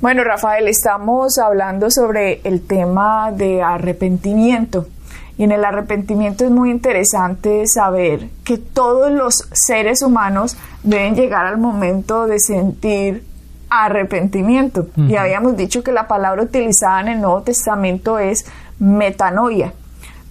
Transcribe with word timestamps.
Bueno, 0.00 0.24
Rafael, 0.24 0.66
estamos 0.66 1.36
hablando 1.36 1.90
sobre 1.90 2.40
el 2.44 2.66
tema 2.66 3.32
de 3.32 3.62
arrepentimiento. 3.62 4.86
Y 5.36 5.44
en 5.44 5.52
el 5.52 5.62
arrepentimiento 5.62 6.46
es 6.46 6.50
muy 6.50 6.70
interesante 6.70 7.66
saber 7.66 8.30
que 8.42 8.56
todos 8.56 9.12
los 9.12 9.46
seres 9.52 10.00
humanos 10.00 10.56
deben 10.82 11.16
llegar 11.16 11.44
al 11.44 11.58
momento 11.58 12.26
de 12.26 12.38
sentir 12.38 13.26
arrepentimiento. 13.68 14.86
Y 14.96 15.16
habíamos 15.16 15.58
dicho 15.58 15.82
que 15.82 15.92
la 15.92 16.08
palabra 16.08 16.44
utilizada 16.44 17.02
en 17.02 17.08
el 17.08 17.20
Nuevo 17.20 17.42
Testamento 17.42 18.18
es 18.18 18.46
metanoia 18.78 19.74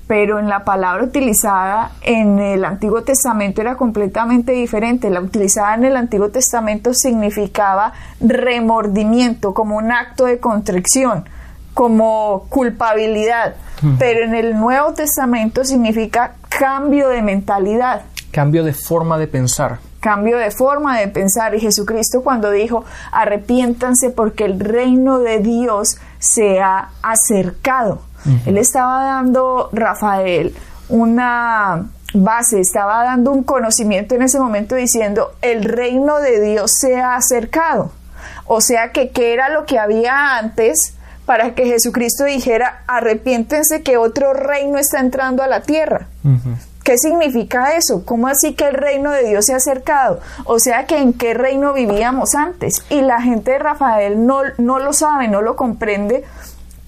pero 0.10 0.40
en 0.40 0.50
la 0.50 0.64
palabra 0.64 1.04
utilizada 1.04 1.92
en 2.02 2.40
el 2.40 2.66
Antiguo 2.66 3.04
Testamento 3.04 3.62
era 3.62 3.76
completamente 3.78 4.54
diferente. 4.54 5.12
La 5.12 5.22
utilizada 5.22 5.76
en 5.76 5.86
el 5.86 5.96
Antiguo 5.96 6.30
Testamento 6.30 6.96
significaba 6.96 7.94
remordimiento, 8.20 9.54
como 9.54 9.78
un 9.78 9.92
acto 9.92 10.26
de 10.26 10.40
contrición, 10.40 11.26
como 11.76 12.48
culpabilidad, 12.50 13.54
pero 14.00 14.26
en 14.26 14.34
el 14.34 14.58
Nuevo 14.58 14.94
Testamento 14.96 15.64
significa 15.64 16.34
cambio 16.50 17.10
de 17.10 17.22
mentalidad. 17.22 18.02
Cambio 18.32 18.64
de 18.64 18.74
forma 18.74 19.20
de 19.20 19.28
pensar 19.28 19.78
cambio 20.00 20.38
de 20.38 20.50
forma 20.50 20.98
de 20.98 21.10
pensar. 21.10 21.54
Y 21.56 21.60
Jesucristo 21.60 22.24
cuando 22.24 22.52
dijo, 22.52 22.86
arrepiéntanse 23.12 24.10
porque 24.10 24.46
el 24.46 24.58
reino 24.58 25.20
de 25.20 25.40
Dios 25.40 25.98
se 26.20 26.62
ha 26.62 26.92
acercado. 27.02 28.02
Él 28.46 28.58
estaba 28.58 29.04
dando, 29.04 29.70
Rafael, 29.72 30.56
una 30.90 31.86
base, 32.14 32.60
estaba 32.60 33.04
dando 33.04 33.32
un 33.32 33.44
conocimiento 33.44 34.16
en 34.16 34.24
ese 34.24 34.40
momento 34.40 34.76
diciendo, 34.76 35.32
el 35.42 35.64
reino 35.64 36.18
de 36.18 36.42
Dios 36.42 36.72
se 36.80 37.00
ha 37.00 37.16
acercado. 37.16 37.92
O 38.46 38.62
sea 38.62 38.92
que, 38.92 39.10
¿qué 39.10 39.34
era 39.34 39.50
lo 39.50 39.66
que 39.66 39.80
había 39.80 40.38
antes? 40.38 40.96
para 41.30 41.54
que 41.54 41.68
Jesucristo 41.68 42.24
dijera, 42.24 42.82
arrepiéntense 42.88 43.84
que 43.84 43.98
otro 43.98 44.34
reino 44.34 44.80
está 44.80 45.00
entrando 45.00 45.44
a 45.44 45.48
la 45.48 45.62
tierra. 45.62 46.08
¿Qué 46.84 46.98
significa 46.98 47.76
eso? 47.76 48.04
¿Cómo 48.04 48.28
así 48.28 48.56
que 48.56 48.68
el 48.68 48.74
reino 48.74 49.12
de 49.12 49.26
Dios 49.26 49.46
se 49.46 49.54
ha 49.54 49.58
acercado? 49.58 50.22
O 50.46 50.58
sea 50.58 50.88
que 50.88 50.98
en 50.98 51.14
qué 51.14 51.36
reino 51.36 51.72
vivíamos 51.72 52.34
antes. 52.34 52.84
Y 52.90 53.02
la 53.02 53.22
gente 53.22 53.52
de 53.52 53.60
Rafael 53.60 54.26
no, 54.26 54.42
no 54.58 54.80
lo 54.80 54.92
sabe, 54.92 55.28
no 55.28 55.44
lo 55.44 55.56
comprende 55.56 56.24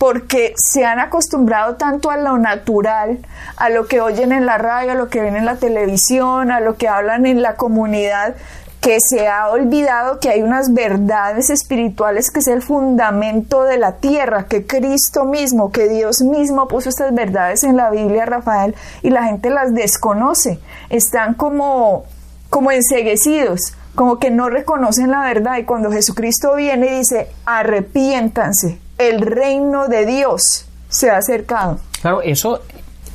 porque 0.01 0.55
se 0.55 0.83
han 0.83 0.99
acostumbrado 0.99 1.75
tanto 1.75 2.09
a 2.09 2.17
lo 2.17 2.39
natural, 2.39 3.19
a 3.55 3.69
lo 3.69 3.85
que 3.85 4.01
oyen 4.01 4.31
en 4.31 4.47
la 4.47 4.57
radio, 4.57 4.93
a 4.93 4.95
lo 4.95 5.09
que 5.09 5.21
ven 5.21 5.35
en 5.35 5.45
la 5.45 5.57
televisión, 5.57 6.49
a 6.49 6.59
lo 6.59 6.75
que 6.75 6.87
hablan 6.87 7.27
en 7.27 7.43
la 7.43 7.53
comunidad, 7.55 8.33
que 8.79 8.97
se 8.99 9.27
ha 9.27 9.47
olvidado 9.49 10.19
que 10.19 10.29
hay 10.31 10.41
unas 10.41 10.73
verdades 10.73 11.51
espirituales 11.51 12.31
que 12.31 12.39
es 12.39 12.47
el 12.47 12.63
fundamento 12.63 13.63
de 13.63 13.77
la 13.77 13.97
tierra, 13.97 14.47
que 14.47 14.65
Cristo 14.65 15.25
mismo, 15.25 15.71
que 15.71 15.87
Dios 15.87 16.23
mismo 16.23 16.67
puso 16.67 16.89
estas 16.89 17.13
verdades 17.13 17.63
en 17.63 17.77
la 17.77 17.91
Biblia, 17.91 18.25
Rafael, 18.25 18.73
y 19.03 19.11
la 19.11 19.25
gente 19.25 19.51
las 19.51 19.71
desconoce, 19.71 20.59
están 20.89 21.35
como, 21.35 22.05
como 22.49 22.71
enseguecidos, 22.71 23.75
como 23.93 24.17
que 24.17 24.31
no 24.31 24.49
reconocen 24.49 25.11
la 25.11 25.21
verdad, 25.21 25.57
y 25.59 25.65
cuando 25.65 25.91
Jesucristo 25.91 26.55
viene 26.55 26.87
y 26.87 26.97
dice, 27.01 27.27
arrepiéntanse, 27.45 28.79
el 29.09 29.21
reino 29.21 29.87
de 29.87 30.05
Dios 30.05 30.65
se 30.89 31.09
ha 31.09 31.17
acercado. 31.17 31.79
Claro, 32.01 32.21
eso 32.21 32.61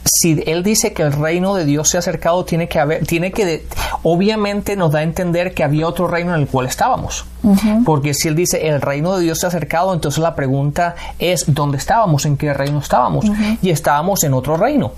si 0.06 0.42
él 0.47 0.62
dice 0.62 0.92
que 0.92 1.02
el 1.02 1.12
reino 1.12 1.54
de 1.54 1.64
Dios 1.64 1.91
se 1.91 1.97
ha 1.97 2.00
acercado, 2.00 2.44
tiene 2.44 2.69
que 2.69 2.78
haber, 2.78 3.04
tiene 3.06 3.32
que, 3.32 3.66
obviamente 4.02 4.76
nos 4.76 4.92
da 4.92 5.00
a 5.00 5.02
entender 5.02 5.52
que 5.52 5.64
había 5.64 5.86
otro 5.86 6.06
reino 6.06 6.34
en 6.34 6.41
el 6.41 6.46
cual 6.46 6.66
estábamos. 6.66 7.26
Porque 7.84 8.14
si 8.14 8.28
él 8.28 8.34
dice 8.34 8.69
el 8.69 8.80
reino 8.80 9.16
de 9.16 9.22
Dios 9.22 9.41
se 9.41 9.46
ha 9.46 9.48
acercado, 9.48 9.94
entonces 9.94 10.20
la 10.20 10.34
pregunta 10.34 10.94
es 11.19 11.44
¿dónde 11.46 11.78
estábamos? 11.78 12.25
¿En 12.26 12.36
qué 12.36 12.52
reino 12.54 12.78
estábamos? 12.78 13.26
Y 13.62 13.70
estábamos 13.70 14.25
en 14.25 14.34
otro 14.34 14.56
reino. 14.56 14.92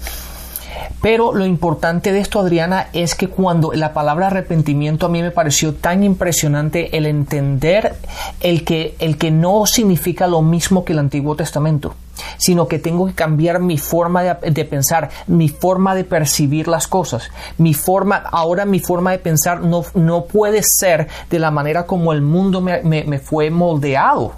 Pero 1.00 1.33
lo 1.33 1.47
importante 1.47 2.12
de 2.12 2.21
esto, 2.21 2.41
Adriana, 2.41 2.89
es 2.93 3.15
que 3.15 3.28
cuando 3.28 3.72
la 3.72 3.93
palabra 3.93 4.28
arrepentimiento 4.28 5.06
a 5.06 5.09
mí 5.09 5.22
me 5.22 5.31
pareció 5.31 5.75
tan 5.75 6.03
impresionante 6.03 6.97
el 6.97 7.06
entender 7.06 7.94
el 8.41 8.65
que, 8.65 8.97
el 8.99 9.16
que 9.16 9.31
no 9.31 9.66
significa 9.66 10.27
lo 10.27 10.43
mismo 10.43 10.84
que 10.84 10.93
el 10.93 10.99
Antiguo 10.99 11.37
Testamento 11.37 11.94
sino 12.37 12.66
que 12.66 12.81
tengo 12.81 13.06
que 13.06 13.15
cambiar 13.15 13.61
mi 13.61 13.78
forma 13.78 14.22
de, 14.22 14.65
pensar, 14.65 15.11
mi 15.28 15.49
forma 15.49 15.94
de 15.94 16.03
percibir 16.03 16.66
las 16.66 16.89
cosas, 16.89 17.31
mi 17.59 17.75
forma, 17.75 18.16
ahora 18.16 18.65
mi 18.65 18.81
forma 18.81 19.12
de 19.12 19.19
pensar 19.19 19.60
no, 19.60 19.84
no 19.95 20.25
puede 20.25 20.62
ser 20.65 21.06
de 21.31 21.39
la 21.39 21.53
manera 21.53 21.87
como 21.87 22.12
el 22.12 22.22
mundo 22.22 22.60
me, 22.60 22.83
me 22.83 23.19
fue 23.21 23.50
moldeado 23.50 24.33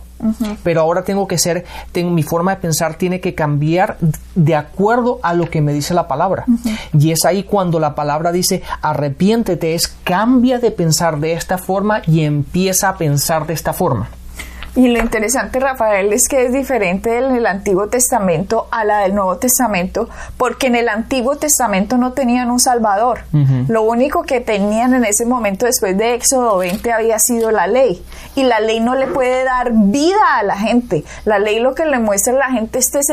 pero 0.63 0.81
ahora 0.81 1.03
tengo 1.03 1.27
que 1.27 1.39
ser, 1.39 1.65
tengo, 1.93 2.11
mi 2.11 2.23
forma 2.23 2.55
de 2.55 2.61
pensar 2.61 2.97
tiene 2.97 3.21
que 3.21 3.35
cambiar 3.35 3.97
de 4.35 4.57
acuerdo 4.57 5.19
a 5.23 5.35
lo 5.35 5.49
que 5.49 5.61
me 5.61 5.73
dice 5.73 5.95
la 5.95 6.09
palabra. 6.09 6.45
Y 6.93 7.11
es 7.13 7.25
ahí 7.25 7.43
cuando 7.43 7.81
la 7.81 7.95
palabra 7.95 8.33
dice 8.33 8.63
arrepiéntete, 8.83 9.75
es 9.75 9.89
cambia 10.05 10.59
de 10.59 10.71
pensar 10.71 11.21
de 11.21 11.33
esta 11.33 11.59
forma 11.59 12.03
y 12.07 12.23
empieza 12.25 12.89
a 12.89 12.97
pensar 12.97 13.47
de 13.47 13.55
esta 13.55 13.73
forma. 13.73 14.09
Y 14.77 14.89
lo 14.89 15.01
interesante, 15.01 15.59
Rafael, 15.59 16.13
es 16.13 16.29
que 16.29 16.47
es 16.47 16.53
diferente 16.53 17.19
en 17.19 17.35
el 17.35 17.47
Antiguo 17.47 17.89
Testamento 17.89 18.69
a 18.71 18.85
la 18.85 19.01
del 19.01 19.15
Nuevo 19.15 19.37
Testamento, 19.37 20.09
porque 20.37 20.69
en 20.69 20.77
el 20.77 20.89
Antiguo 20.89 21.37
Testamento 21.37 21.99
no 21.99 22.13
tenían 22.13 22.51
un 22.51 22.61
Salvador. 22.61 23.23
Lo 23.69 23.83
único 23.83 24.23
que 24.23 24.41
tenían 24.41 24.95
en 24.95 25.05
ese 25.05 25.27
momento 25.27 25.67
después 25.67 25.99
de 25.99 26.15
Éxodo 26.15 26.59
20 26.59 26.93
había 26.93 27.19
sido 27.19 27.51
la 27.51 27.67
ley. 27.67 28.05
Y 28.37 28.45
la 28.45 28.61
ley 28.61 28.79
no 28.79 28.95
le 28.95 29.09
puede 29.09 29.45
dar 29.45 29.73
vida 29.73 30.39
a 30.39 30.45
la 30.45 30.57
gente. 30.57 31.05
La 31.25 31.41
ley 31.41 31.59
lo 31.59 31.75
que 31.75 31.85
le 31.85 31.99
muestra 31.99 32.33
a 32.35 32.37
la 32.37 32.51
gente, 32.53 32.79
este 32.79 33.01
es, 33.01 33.09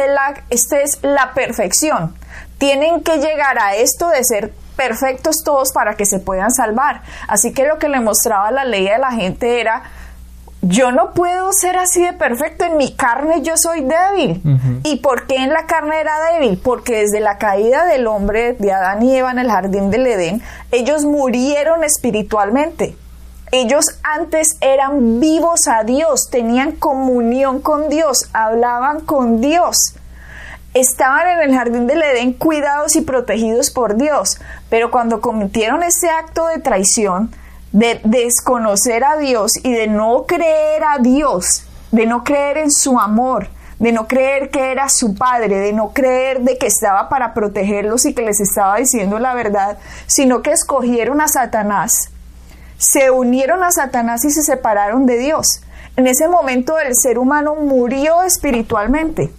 este 0.49 0.83
es 0.83 0.99
la 1.01 1.33
perfección. 1.33 2.15
Tienen 2.59 3.01
que 3.01 3.17
llegar 3.17 3.57
a 3.59 3.75
esto 3.75 4.09
de 4.09 4.23
ser 4.23 4.53
perfectos 4.75 5.37
todos 5.43 5.73
para 5.73 5.95
que 5.95 6.05
se 6.05 6.19
puedan 6.19 6.51
salvar. 6.51 7.01
Así 7.27 7.51
que 7.51 7.65
lo 7.65 7.79
que 7.79 7.89
le 7.89 7.99
mostraba 7.99 8.51
la 8.51 8.63
ley 8.63 8.87
a 8.87 8.99
la 8.99 9.11
gente 9.11 9.59
era 9.59 9.83
yo 10.67 10.91
no 10.91 11.11
puedo 11.11 11.53
ser 11.53 11.77
así 11.77 12.03
de 12.03 12.13
perfecto, 12.13 12.65
en 12.65 12.77
mi 12.77 12.93
carne 12.93 13.41
yo 13.41 13.53
soy 13.55 13.81
débil. 13.81 14.41
¿Y 14.83 14.97
por 14.97 15.25
qué 15.25 15.37
en 15.37 15.53
la 15.53 15.65
carne 15.65 15.99
era 15.99 16.13
débil? 16.31 16.59
Porque 16.61 16.99
desde 16.99 17.21
la 17.21 17.37
caída 17.37 17.85
del 17.85 18.05
hombre 18.07 18.53
de 18.53 18.73
Adán 18.73 19.01
y 19.03 19.15
Eva 19.15 19.31
en 19.31 19.39
el 19.39 19.49
jardín 19.49 19.91
del 19.91 20.07
Edén, 20.07 20.41
ellos 20.71 21.05
murieron 21.05 21.83
espiritualmente. 21.83 22.95
Ellos 23.51 23.85
antes 24.03 24.57
eran 24.59 25.21
vivos 25.21 25.69
a 25.69 25.83
Dios, 25.83 26.29
tenían 26.29 26.73
comunión 26.73 27.61
con 27.61 27.87
Dios, 27.87 28.29
hablaban 28.33 28.99
con 28.99 29.39
Dios. 29.39 29.77
Estaban 30.73 31.29
en 31.29 31.49
el 31.49 31.55
jardín 31.55 31.87
del 31.87 32.03
Edén 32.03 32.33
cuidados 32.33 32.97
y 32.97 33.01
protegidos 33.01 33.71
por 33.71 33.95
Dios, 33.95 34.37
pero 34.69 34.91
cuando 34.91 35.21
cometieron 35.21 35.81
ese 35.81 36.09
acto 36.09 36.47
de 36.47 36.59
traición, 36.59 37.31
de 37.77 38.01
desconocer 38.03 39.03
a 39.03 39.17
Dios 39.17 39.51
y 39.61 39.71
de 39.71 39.85
no 39.85 40.25
creer 40.25 40.83
a 40.83 40.97
Dios, 40.97 41.63
de 41.91 42.07
no 42.07 42.23
creer 42.23 42.57
en 42.57 42.71
su 42.71 42.99
amor, 42.99 43.49
de 43.77 43.91
no 43.91 44.07
creer 44.07 44.49
que 44.49 44.71
era 44.71 44.89
su 44.89 45.13
padre, 45.13 45.59
de 45.59 45.73
no 45.73 45.93
creer 45.93 46.41
de 46.41 46.57
que 46.57 46.65
estaba 46.65 47.07
para 47.07 47.35
protegerlos 47.35 48.07
y 48.07 48.15
que 48.15 48.23
les 48.23 48.39
estaba 48.39 48.77
diciendo 48.77 49.19
la 49.19 49.35
verdad, 49.35 49.77
sino 50.07 50.41
que 50.41 50.53
escogieron 50.53 51.21
a 51.21 51.27
Satanás, 51.27 52.09
se 52.79 53.11
unieron 53.11 53.63
a 53.63 53.71
Satanás 53.71 54.25
y 54.25 54.31
se 54.31 54.41
separaron 54.41 55.05
de 55.05 55.19
Dios 55.19 55.61
en 55.97 56.05
ese 56.05 56.27
momento 56.27 56.77
el 56.77 56.93
ser 56.95 57.17
humano 57.17 57.55
murió 57.55 58.21
espiritualmente. 58.21 59.33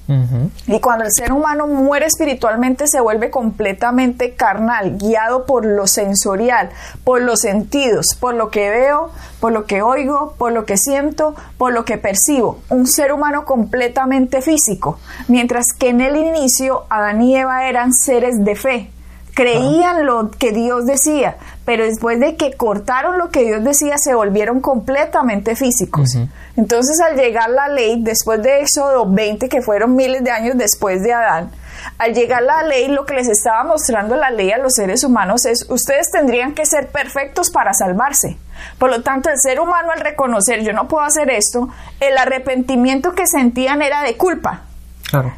Y 0.67 0.81
cuando 0.81 1.05
el 1.05 1.13
ser 1.13 1.33
humano 1.33 1.69
muere 1.69 2.07
espiritualmente 2.07 2.89
se 2.89 3.01
vuelve 3.01 3.31
completamente 3.31 4.35
carnal, 4.35 4.99
guiado 4.99 5.47
por 5.47 5.65
lo 5.65 5.87
sensorial, 5.87 6.71
por 7.05 7.23
los 7.23 7.41
sentidos, 7.41 8.07
por 8.19 8.35
lo 8.35 8.51
que 8.51 8.71
veo, 8.71 9.11
por 9.39 9.53
lo 9.53 9.67
que 9.67 9.83
oigo, 9.83 10.35
por 10.37 10.51
lo 10.51 10.65
que 10.65 10.77
siento, 10.77 11.37
por 11.59 11.73
lo 11.73 11.85
que 11.85 11.97
percibo. 11.97 12.59
Un 12.71 12.89
ser 12.89 13.13
humano 13.13 13.45
completamente 13.45 14.43
físico. 14.43 14.99
Mientras 15.29 15.67
que 15.79 15.91
en 15.91 16.01
el 16.01 16.17
inicio 16.17 16.87
Adán 16.91 17.23
y 17.23 17.37
Eva 17.37 17.69
eran 17.69 17.93
seres 17.95 18.35
de 18.45 18.57
fe, 18.57 18.91
creían 19.39 20.05
lo 20.05 20.33
que 20.33 20.51
Dios 20.51 20.85
decía, 20.85 21.37
pero 21.69 21.85
después 21.85 22.19
de 22.19 22.35
que 22.35 22.55
cortaron 22.55 23.19
lo 23.19 23.29
que 23.29 23.45
Dios 23.45 23.63
decía, 23.63 23.99
se 23.99 24.15
volvieron 24.15 24.63
completamente 24.63 25.55
físicos. 25.55 26.17
Entonces, 26.57 26.99
al 26.99 27.15
llegar 27.15 27.51
la 27.51 27.69
ley, 27.69 28.03
después 28.03 28.43
de 28.43 28.63
Éxodo 28.63 29.05
20, 29.07 29.51
que 29.51 29.61
fueron 29.61 29.95
miles 29.95 30.25
de 30.25 30.31
años 30.31 30.57
después 30.57 31.03
de 31.03 31.13
Adán, 31.13 31.51
Al 31.99 32.15
llegar 32.15 32.43
la 32.43 32.63
ley, 32.63 32.89
lo 32.89 33.05
que 33.05 33.13
les 33.13 33.29
estaba 33.29 33.65
mostrando 33.65 34.17
la 34.17 34.31
ley 34.31 34.51
a 34.51 34.57
los 34.57 34.73
seres 34.77 35.05
humanos 35.05 35.45
es, 35.45 35.67
ustedes 35.69 36.11
tendrían 36.11 36.55
que 36.55 36.65
ser 36.65 36.89
perfectos 36.89 37.51
para 37.51 37.75
salvarse. 37.75 38.39
Por 38.79 38.89
lo 38.89 39.03
tanto, 39.03 39.29
el 39.29 39.39
ser 39.39 39.61
humano 39.61 39.91
al 39.95 40.01
reconocer, 40.01 40.65
yo 40.65 40.73
no 40.73 40.89
puedo 40.89 41.05
hacer 41.05 41.29
esto, 41.29 41.69
el 42.01 42.17
arrepentimiento 42.17 43.15
que 43.15 43.27
sentían 43.27 43.83
era 43.83 44.03
de 44.05 44.17
culpa. 44.17 44.63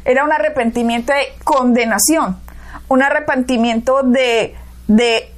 Era 0.05 0.23
un 0.23 0.31
arrepentimiento 0.31 1.11
de 1.11 1.27
condenación, 1.43 2.39
un 2.87 3.03
arrepentimiento 3.03 4.03
de, 4.03 4.55
de 4.87 5.30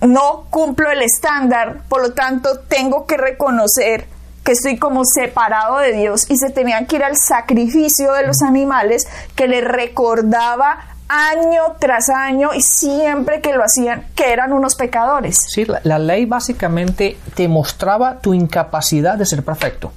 no 0.00 0.44
cumplo 0.50 0.90
el 0.90 1.02
estándar, 1.02 1.82
por 1.88 2.02
lo 2.02 2.12
tanto 2.12 2.60
tengo 2.60 3.06
que 3.06 3.16
reconocer 3.16 4.06
que 4.44 4.52
estoy 4.52 4.78
como 4.78 5.02
separado 5.04 5.78
de 5.78 5.92
Dios 5.92 6.30
y 6.30 6.36
se 6.36 6.50
tenían 6.50 6.86
que 6.86 6.96
ir 6.96 7.04
al 7.04 7.16
sacrificio 7.16 8.12
de 8.14 8.26
los 8.26 8.42
animales 8.42 9.06
que 9.34 9.46
les 9.46 9.62
recordaba 9.64 10.78
año 11.08 11.76
tras 11.78 12.08
año 12.08 12.50
y 12.54 12.62
siempre 12.62 13.40
que 13.40 13.52
lo 13.52 13.64
hacían 13.64 14.06
que 14.14 14.32
eran 14.32 14.52
unos 14.52 14.76
pecadores. 14.76 15.38
Sí, 15.48 15.66
la, 15.82 15.98
ley 15.98 16.24
básicamente 16.24 17.18
te 17.34 17.48
mostraba 17.48 18.20
tu 18.20 18.32
incapacidad 18.32 19.18
de 19.18 19.26
ser 19.26 19.44
perfecto. 19.44 19.92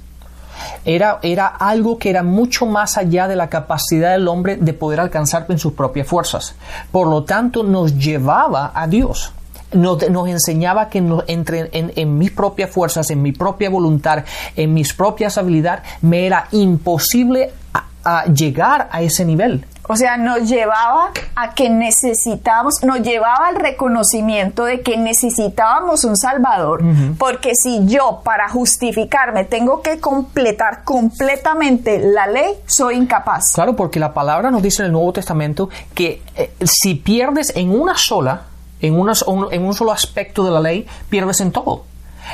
Era, 0.84 1.18
era, 1.22 1.46
algo 1.46 1.98
que 1.98 2.10
era 2.10 2.22
mucho 2.22 2.66
más 2.66 2.98
allá 2.98 3.28
de 3.28 3.36
la 3.36 3.48
capacidad 3.48 4.12
del 4.12 4.28
hombre 4.28 4.56
de 4.56 4.72
poder 4.72 5.00
alcanzar 5.00 5.46
en 5.48 5.58
sus 5.58 5.72
propias 5.72 6.06
fuerzas. 6.06 6.54
Por 6.90 7.06
lo 7.06 7.24
tanto, 7.24 7.62
nos 7.62 7.96
llevaba 7.96 8.72
a 8.74 8.86
Dios 8.86 9.32
nos, 9.74 10.28
enseñaba 10.28 10.88
que 10.88 11.02
entre, 11.26 11.70
en, 11.72 12.18
mis 12.18 12.30
propias 12.30 12.70
fuerzas, 12.70 13.10
en 13.10 13.22
mi 13.22 13.32
propia 13.32 13.70
voluntad, 13.70 14.24
en 14.56 14.74
mis 14.74 14.92
propias 14.92 15.38
habilidades, 15.38 15.82
me 16.02 16.26
era 16.26 16.48
imposible 16.52 17.52
llegar 18.34 18.88
a 18.92 19.02
ese 19.02 19.24
nivel. 19.24 19.66
O 19.86 19.96
sea, 19.96 20.16
nos 20.16 20.48
llevaba 20.48 21.10
a 21.36 21.54
que 21.54 21.68
necesitábamos, 21.68 22.82
nos 22.82 23.02
llevaba 23.02 23.48
al 23.48 23.56
reconocimiento 23.56 24.64
de 24.64 24.80
que 24.80 24.96
necesitábamos 24.96 26.04
un 26.04 26.16
Salvador, 26.16 26.82
porque 27.18 27.54
si 27.54 27.84
yo 27.86 28.22
para 28.24 28.48
justificarme 28.48 29.44
tengo 29.44 29.82
que 29.82 30.00
completar 30.00 30.84
completamente 30.84 31.98
la 31.98 32.26
ley, 32.26 32.54
soy 32.66 32.96
incapaz. 32.96 33.52
Claro, 33.54 33.76
porque 33.76 34.00
la 34.00 34.14
palabra 34.14 34.50
nos 34.50 34.62
dice 34.62 34.82
en 34.82 34.86
el 34.86 34.92
Nuevo 34.92 35.12
Testamento 35.12 35.68
que 35.92 36.22
eh, 36.34 36.54
si 36.62 36.94
pierdes 36.94 37.54
en 37.54 37.70
una 37.70 37.94
sola, 37.94 38.44
en, 38.80 38.94
en 38.94 39.64
un 39.64 39.74
solo 39.74 39.92
aspecto 39.92 40.44
de 40.44 40.50
la 40.50 40.60
ley, 40.60 40.86
pierdes 41.08 41.40
en 41.40 41.52
todo. 41.52 41.84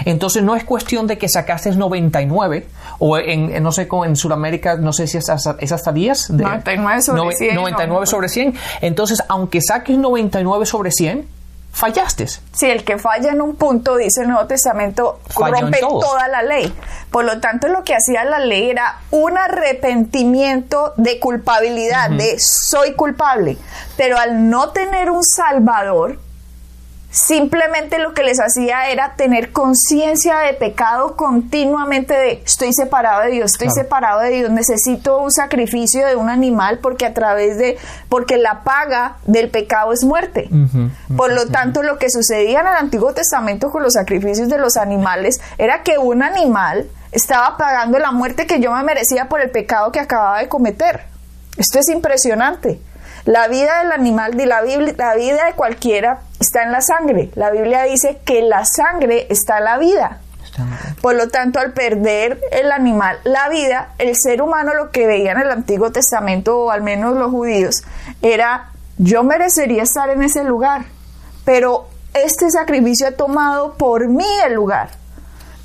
Entonces 0.04 0.42
no 0.42 0.56
es 0.56 0.64
cuestión 0.64 1.06
de 1.06 1.18
que 1.18 1.28
sacaste 1.28 1.70
99 1.72 2.66
o 2.98 3.18
en, 3.18 3.62
no 3.62 3.72
sé, 3.72 3.88
en 4.04 4.16
Sudamérica, 4.16 4.76
no 4.76 4.92
sé 4.92 5.06
si 5.06 5.18
es 5.18 5.28
hasta, 5.28 5.92
10. 5.92 6.30
99 6.30 7.02
sobre 7.02 7.36
100. 7.36 7.54
99 7.54 8.06
sobre 8.06 8.28
100. 8.28 8.54
Entonces, 8.80 9.22
aunque 9.28 9.60
saques 9.60 9.96
99 9.96 10.66
sobre 10.66 10.90
100, 10.90 11.26
fallaste. 11.72 12.26
Si 12.52 12.66
el 12.66 12.84
que 12.84 12.98
falla 12.98 13.32
en 13.32 13.40
un 13.40 13.56
punto, 13.56 13.96
dice 13.96 14.22
el 14.22 14.28
Nuevo 14.28 14.46
Testamento, 14.46 15.20
rompe 15.34 15.80
toda 15.80 16.28
la 16.28 16.42
ley. 16.42 16.72
Por 17.10 17.24
lo 17.24 17.40
tanto, 17.40 17.68
lo 17.68 17.84
que 17.84 17.94
hacía 17.94 18.24
la 18.24 18.38
ley 18.38 18.70
era 18.70 19.00
un 19.10 19.36
arrepentimiento 19.36 20.94
de 20.96 21.18
culpabilidad, 21.18 22.10
de 22.10 22.36
soy 22.38 22.94
culpable. 22.94 23.56
Pero 23.96 24.18
al 24.18 24.48
no 24.48 24.70
tener 24.70 25.10
un 25.10 25.24
Salvador, 25.24 26.18
simplemente 27.10 27.98
lo 27.98 28.14
que 28.14 28.22
les 28.22 28.38
hacía 28.40 28.88
era 28.88 29.14
tener 29.16 29.52
conciencia 29.52 30.38
de 30.38 30.54
pecado 30.54 31.16
continuamente 31.16 32.14
de 32.14 32.42
estoy 32.44 32.72
separado 32.72 33.22
de 33.22 33.30
Dios, 33.30 33.52
estoy 33.52 33.70
separado 33.70 34.20
de 34.20 34.30
Dios, 34.30 34.50
necesito 34.50 35.20
un 35.20 35.32
sacrificio 35.32 36.06
de 36.06 36.14
un 36.14 36.30
animal 36.30 36.78
porque 36.78 37.06
a 37.06 37.14
través 37.14 37.58
de 37.58 37.78
porque 38.08 38.36
la 38.36 38.62
paga 38.62 39.16
del 39.26 39.50
pecado 39.50 39.92
es 39.92 40.04
muerte. 40.04 40.48
Por 41.16 41.32
lo 41.32 41.46
tanto, 41.48 41.82
lo 41.82 41.98
que 41.98 42.10
sucedía 42.10 42.60
en 42.60 42.68
el 42.68 42.74
Antiguo 42.74 43.12
Testamento 43.12 43.70
con 43.70 43.82
los 43.82 43.94
sacrificios 43.94 44.48
de 44.48 44.58
los 44.58 44.76
animales 44.76 45.40
era 45.58 45.82
que 45.82 45.98
un 45.98 46.22
animal 46.22 46.88
estaba 47.12 47.56
pagando 47.56 47.98
la 47.98 48.12
muerte 48.12 48.46
que 48.46 48.60
yo 48.60 48.72
me 48.72 48.82
merecía 48.84 49.28
por 49.28 49.40
el 49.40 49.50
pecado 49.50 49.90
que 49.90 49.98
acababa 49.98 50.38
de 50.38 50.48
cometer. 50.48 51.04
Esto 51.56 51.80
es 51.80 51.88
impresionante. 51.88 52.80
La 53.24 53.48
vida 53.48 53.82
del 53.82 53.92
animal, 53.92 54.40
y 54.40 54.46
la, 54.46 54.62
la 54.62 55.14
vida 55.14 55.44
de 55.46 55.52
cualquiera 55.54 56.20
está 56.38 56.62
en 56.62 56.72
la 56.72 56.80
sangre. 56.80 57.30
La 57.34 57.50
Biblia 57.50 57.84
dice 57.84 58.20
que 58.24 58.42
la 58.42 58.64
sangre 58.64 59.26
está 59.30 59.58
en 59.58 59.64
la 59.64 59.78
vida. 59.78 60.20
Por 61.00 61.14
lo 61.14 61.28
tanto, 61.28 61.58
al 61.58 61.72
perder 61.72 62.40
el 62.52 62.72
animal 62.72 63.18
la 63.24 63.48
vida, 63.48 63.90
el 63.98 64.14
ser 64.16 64.42
humano 64.42 64.74
lo 64.74 64.90
que 64.90 65.06
veía 65.06 65.32
en 65.32 65.38
el 65.38 65.50
Antiguo 65.50 65.90
Testamento, 65.90 66.64
o 66.64 66.70
al 66.70 66.82
menos 66.82 67.16
los 67.16 67.30
judíos, 67.30 67.82
era 68.20 68.70
yo 68.98 69.22
merecería 69.22 69.82
estar 69.82 70.10
en 70.10 70.22
ese 70.22 70.44
lugar, 70.44 70.84
pero 71.44 71.88
este 72.12 72.50
sacrificio 72.50 73.08
ha 73.08 73.12
tomado 73.12 73.74
por 73.74 74.08
mí 74.08 74.26
el 74.44 74.54
lugar. 74.54 74.90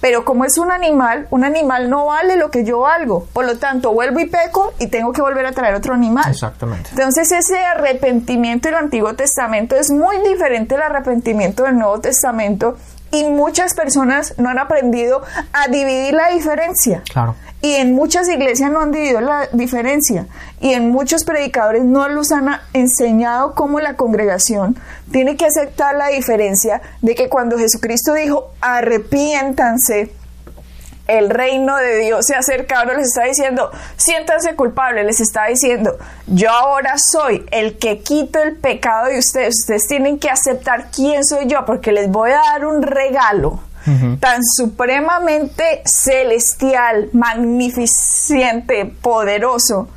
Pero 0.01 0.25
como 0.25 0.45
es 0.45 0.57
un 0.57 0.71
animal, 0.71 1.27
un 1.31 1.43
animal 1.43 1.89
no 1.89 2.07
vale 2.07 2.35
lo 2.35 2.51
que 2.51 2.63
yo 2.63 2.81
valgo. 2.81 3.27
Por 3.33 3.45
lo 3.45 3.57
tanto, 3.57 3.93
vuelvo 3.93 4.19
y 4.19 4.25
peco 4.25 4.73
y 4.79 4.87
tengo 4.87 5.13
que 5.13 5.21
volver 5.21 5.45
a 5.45 5.51
traer 5.51 5.75
otro 5.75 5.93
animal. 5.93 6.25
Exactamente. 6.29 6.89
Entonces, 6.91 7.31
ese 7.31 7.57
arrepentimiento 7.57 8.67
del 8.67 8.77
Antiguo 8.77 9.15
Testamento 9.15 9.75
es 9.75 9.91
muy 9.91 10.17
diferente 10.19 10.75
al 10.75 10.83
arrepentimiento 10.83 11.63
del 11.63 11.77
Nuevo 11.77 11.99
Testamento 11.99 12.77
y 13.15 13.23
muchas 13.29 13.73
personas 13.73 14.33
no 14.37 14.49
han 14.49 14.59
aprendido 14.59 15.21
a 15.53 15.67
dividir 15.69 16.13
la 16.13 16.29
diferencia. 16.29 17.01
Claro. 17.09 17.35
Y 17.61 17.73
en 17.75 17.95
muchas 17.95 18.27
iglesias 18.27 18.69
no 18.69 18.81
han 18.81 18.91
dividido 18.91 19.21
la 19.21 19.47
diferencia. 19.53 20.27
Y 20.59 20.73
en 20.73 20.91
muchos 20.91 21.23
predicadores 21.23 21.83
no 21.83 22.09
los 22.09 22.31
han 22.31 22.49
enseñado 22.73 23.55
cómo 23.55 23.79
la 23.79 23.95
congregación 23.95 24.77
tiene 25.11 25.37
que 25.37 25.45
aceptar 25.45 25.95
la 25.95 26.07
diferencia 26.07 26.81
de 27.01 27.15
que 27.15 27.29
cuando 27.29 27.57
Jesucristo 27.57 28.13
dijo 28.13 28.51
arrepiéntanse, 28.59 30.11
el 31.07 31.29
reino 31.29 31.77
de 31.77 31.99
Dios 31.99 32.25
se 32.25 32.35
acerca, 32.35 32.79
ahora 32.79 32.95
les 32.95 33.07
está 33.07 33.23
diciendo, 33.23 33.71
siéntanse 33.95 34.55
culpables, 34.55 35.05
les 35.05 35.19
está 35.19 35.45
diciendo, 35.45 35.97
yo 36.27 36.49
ahora 36.49 36.95
soy 36.97 37.45
el 37.51 37.77
que 37.77 37.99
quito 37.99 38.41
el 38.41 38.55
pecado 38.55 39.07
de 39.07 39.19
ustedes, 39.19 39.55
ustedes 39.61 39.87
tienen 39.87 40.19
que 40.19 40.29
aceptar 40.29 40.89
quién 40.91 41.23
soy 41.23 41.47
yo, 41.47 41.65
porque 41.65 41.91
les 41.91 42.09
voy 42.09 42.31
a 42.31 42.41
dar 42.51 42.65
un 42.65 42.81
regalo 42.81 43.59
tan 44.19 44.43
supremamente 44.43 45.83
celestial, 45.85 47.09
magnificente, 47.13 48.85
poderoso, 48.85 49.87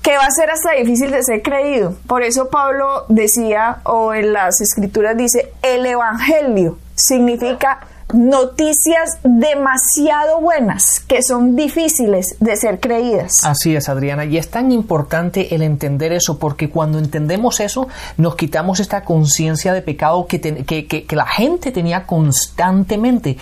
que 0.00 0.16
va 0.16 0.24
a 0.24 0.30
ser 0.30 0.50
hasta 0.50 0.72
difícil 0.72 1.10
de 1.10 1.22
ser 1.22 1.42
creído. 1.42 1.94
Por 2.06 2.22
eso 2.22 2.48
Pablo 2.48 3.04
decía, 3.08 3.80
o 3.84 4.14
en 4.14 4.32
las 4.32 4.62
escrituras 4.62 5.14
dice, 5.14 5.52
el 5.60 5.84
Evangelio 5.84 6.78
significa 6.94 7.80
noticias 8.12 9.18
demasiado 9.24 10.40
buenas 10.40 11.00
que 11.00 11.22
son 11.22 11.56
difíciles 11.56 12.36
de 12.38 12.56
ser 12.56 12.78
creídas. 12.78 13.32
Así 13.44 13.74
es, 13.74 13.88
Adriana, 13.88 14.24
y 14.24 14.38
es 14.38 14.48
tan 14.48 14.70
importante 14.70 15.54
el 15.54 15.62
entender 15.62 16.12
eso 16.12 16.38
porque 16.38 16.70
cuando 16.70 16.98
entendemos 16.98 17.60
eso 17.60 17.88
nos 18.16 18.36
quitamos 18.36 18.80
esta 18.80 19.04
conciencia 19.04 19.72
de 19.72 19.82
pecado 19.82 20.26
que, 20.26 20.40
que, 20.40 21.16
la 21.16 21.26
gente 21.26 21.72
tenía 21.72 22.06
constantemente. 22.06 23.38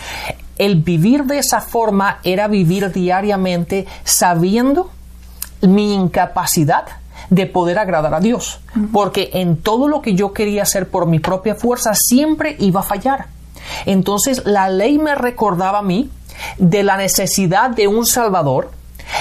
El 0.57 0.77
vivir 0.83 1.25
de 1.25 1.39
esa 1.39 1.61
forma 1.61 2.21
era 2.23 2.49
vivir 2.49 2.93
diariamente 2.93 3.87
sabiendo 4.05 4.91
mi 5.61 5.95
incapacidad 5.95 6.85
de 7.31 7.47
poder 7.47 7.79
agradar 7.79 8.15
a 8.15 8.21
Dios, 8.21 8.61
porque 8.93 9.31
en 9.35 9.57
todo 9.57 9.89
lo 9.89 10.03
que 10.03 10.15
yo 10.15 10.33
quería 10.33 10.63
hacer 10.63 10.89
por 10.89 11.07
mi 11.07 11.19
propia 11.19 11.55
fuerza 11.55 11.93
siempre 11.95 12.57
iba 12.61 12.81
a 12.81 12.85
fallar. 12.85 13.27
Entonces 13.87 14.43
la 14.45 14.69
ley 14.69 14.99
me 14.99 15.15
recordaba 15.15 15.79
a 15.79 15.83
mí 15.83 16.11
de 16.59 16.83
la 16.83 16.97
necesidad 16.97 17.71
de 17.71 17.89
un 17.89 18.07
Salvador 18.07 18.71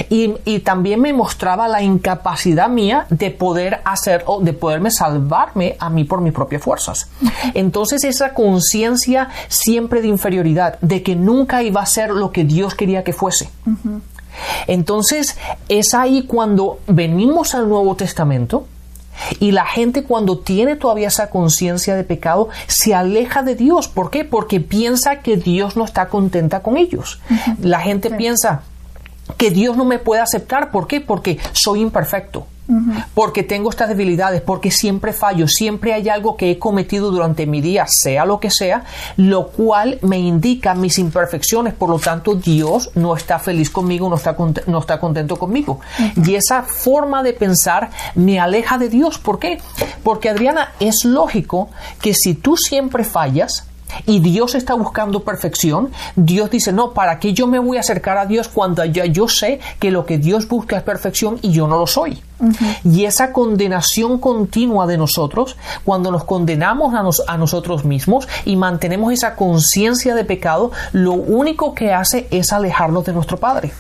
y, 0.10 0.60
también 0.60 1.02
me 1.02 1.14
mostraba 1.14 1.68
la 1.68 1.82
incapacidad 1.82 2.70
mía 2.70 3.06
de 3.10 3.32
poder 3.32 3.82
hacer 3.86 4.24
o 4.26 4.40
de 4.42 4.54
poderme 4.54 4.92
salvarme 4.92 5.76
a 5.80 5.90
mí 5.90 6.04
por 6.04 6.22
mis 6.22 6.34
propias 6.34 6.62
fuerzas. 6.62 7.10
Entonces 7.54 8.04
esa 8.04 8.34
conciencia 8.34 9.30
siempre 9.50 10.02
de 10.02 10.08
inferioridad, 10.08 10.80
de 10.82 11.04
que 11.04 11.16
nunca 11.16 11.64
iba 11.64 11.82
a 11.82 11.86
ser 11.86 12.12
lo 12.12 12.32
que 12.32 12.44
Dios 12.44 12.76
quería 12.76 13.04
que 13.04 13.14
fuese. 13.14 13.50
Entonces 14.68 15.38
es 15.70 15.94
ahí 15.94 16.24
cuando 16.24 16.80
venimos 16.88 17.54
al 17.54 17.70
Nuevo 17.70 17.96
Testamento 17.96 18.68
y 19.40 19.52
la 19.52 19.66
gente 19.66 20.04
cuando 20.04 20.40
tiene 20.40 20.76
todavía 20.76 21.08
esa 21.08 21.30
conciencia 21.30 21.96
de 21.96 22.04
pecado 22.04 22.50
se 22.68 22.94
aleja 22.94 23.44
de 23.44 23.56
Dios. 23.56 23.88
¿Por 23.88 24.10
qué? 24.10 24.26
Porque 24.26 24.60
piensa 24.60 25.22
que 25.22 25.38
Dios 25.38 25.76
no 25.78 25.86
está 25.86 26.10
contenta 26.10 26.62
con 26.62 26.78
ellos. 26.78 27.22
La 27.62 27.80
gente 27.80 28.10
piensa, 28.12 28.64
que 29.38 29.52
Dios 29.52 29.78
no 29.78 29.86
me 29.86 30.00
puede 30.00 30.22
aceptar. 30.22 30.72
¿Por 30.72 30.88
qué? 30.88 31.02
Porque 31.02 31.40
soy 31.54 31.82
imperfecto 31.82 32.48
porque 33.14 33.44
tengo 33.44 33.70
estas 33.70 33.90
debilidades, 33.90 34.42
porque 34.42 34.72
siempre 34.72 35.14
fallo, 35.14 35.48
siempre 35.48 35.94
hay 35.94 36.08
algo 36.10 36.38
que 36.38 36.52
he 36.52 36.60
cometido 36.60 37.12
durante 37.12 37.46
mi 37.46 37.62
día, 37.62 37.86
sea 37.88 38.26
lo 38.26 38.40
que 38.40 38.50
sea, 38.50 38.86
lo 39.18 39.48
cual 39.48 40.00
me 40.02 40.18
indica 40.20 40.74
mis 40.74 40.98
imperfecciones, 40.98 41.74
por 41.74 41.90
lo 41.90 42.00
tanto 42.00 42.36
Dios 42.36 42.92
no 42.96 43.16
está 43.16 43.40
feliz 43.40 43.70
conmigo, 43.70 44.10
no 44.10 44.16
está, 44.16 44.36
no 44.68 44.80
está 44.80 45.00
contento 45.00 45.38
conmigo. 45.38 45.80
Y 46.26 46.36
esa 46.36 46.64
forma 46.64 47.22
de 47.24 47.34
pensar 47.34 47.90
me 48.16 48.40
aleja 48.40 48.78
de 48.78 48.90
Dios. 48.90 49.20
¿Por 49.20 49.40
qué? 49.40 49.60
Porque 50.04 50.30
Adriana, 50.30 50.74
es 50.80 51.04
lógico 51.04 51.70
que 52.02 52.14
si 52.14 52.34
tú 52.34 52.56
siempre 52.58 53.04
fallas, 53.04 53.68
y 54.06 54.20
Dios 54.20 54.56
está 54.56 54.74
buscando 54.74 55.24
perfección, 55.24 55.92
Dios 56.16 56.50
dice, 56.50 56.72
no, 56.72 56.94
¿para 56.94 57.20
qué 57.20 57.34
yo 57.34 57.48
me 57.48 57.60
voy 57.60 57.78
a 57.78 57.82
acercar 57.82 58.18
a 58.18 58.26
Dios 58.26 58.48
cuando 58.48 58.84
ya 58.86 59.06
yo 59.06 59.28
sé 59.28 59.60
que 59.80 59.92
lo 59.92 60.06
que 60.06 60.18
Dios 60.18 60.48
busca 60.48 60.78
es 60.78 60.84
perfección 60.84 61.40
y 61.42 61.52
yo 61.52 61.68
no 61.68 61.78
lo 61.78 61.88
soy? 61.88 62.22
Y 62.84 63.06
esa 63.06 63.32
condenación 63.32 64.20
continua 64.20 64.86
de 64.86 64.98
nosotros, 64.98 65.56
cuando 65.86 66.12
nos 66.12 66.26
condenamos 66.26 66.94
a, 66.94 67.34
a 67.34 67.38
nosotros 67.38 67.86
mismos 67.86 68.28
y 68.44 68.56
mantenemos 68.56 69.14
esa 69.14 69.36
conciencia 69.36 70.14
de 70.14 70.26
pecado, 70.26 70.72
lo 70.92 71.14
único 71.14 71.74
que 71.74 71.94
hace 71.94 72.28
es 72.32 72.52
alejarnos 72.52 73.06
de 73.06 73.14
nuestro 73.14 73.38
Padre. 73.38 73.72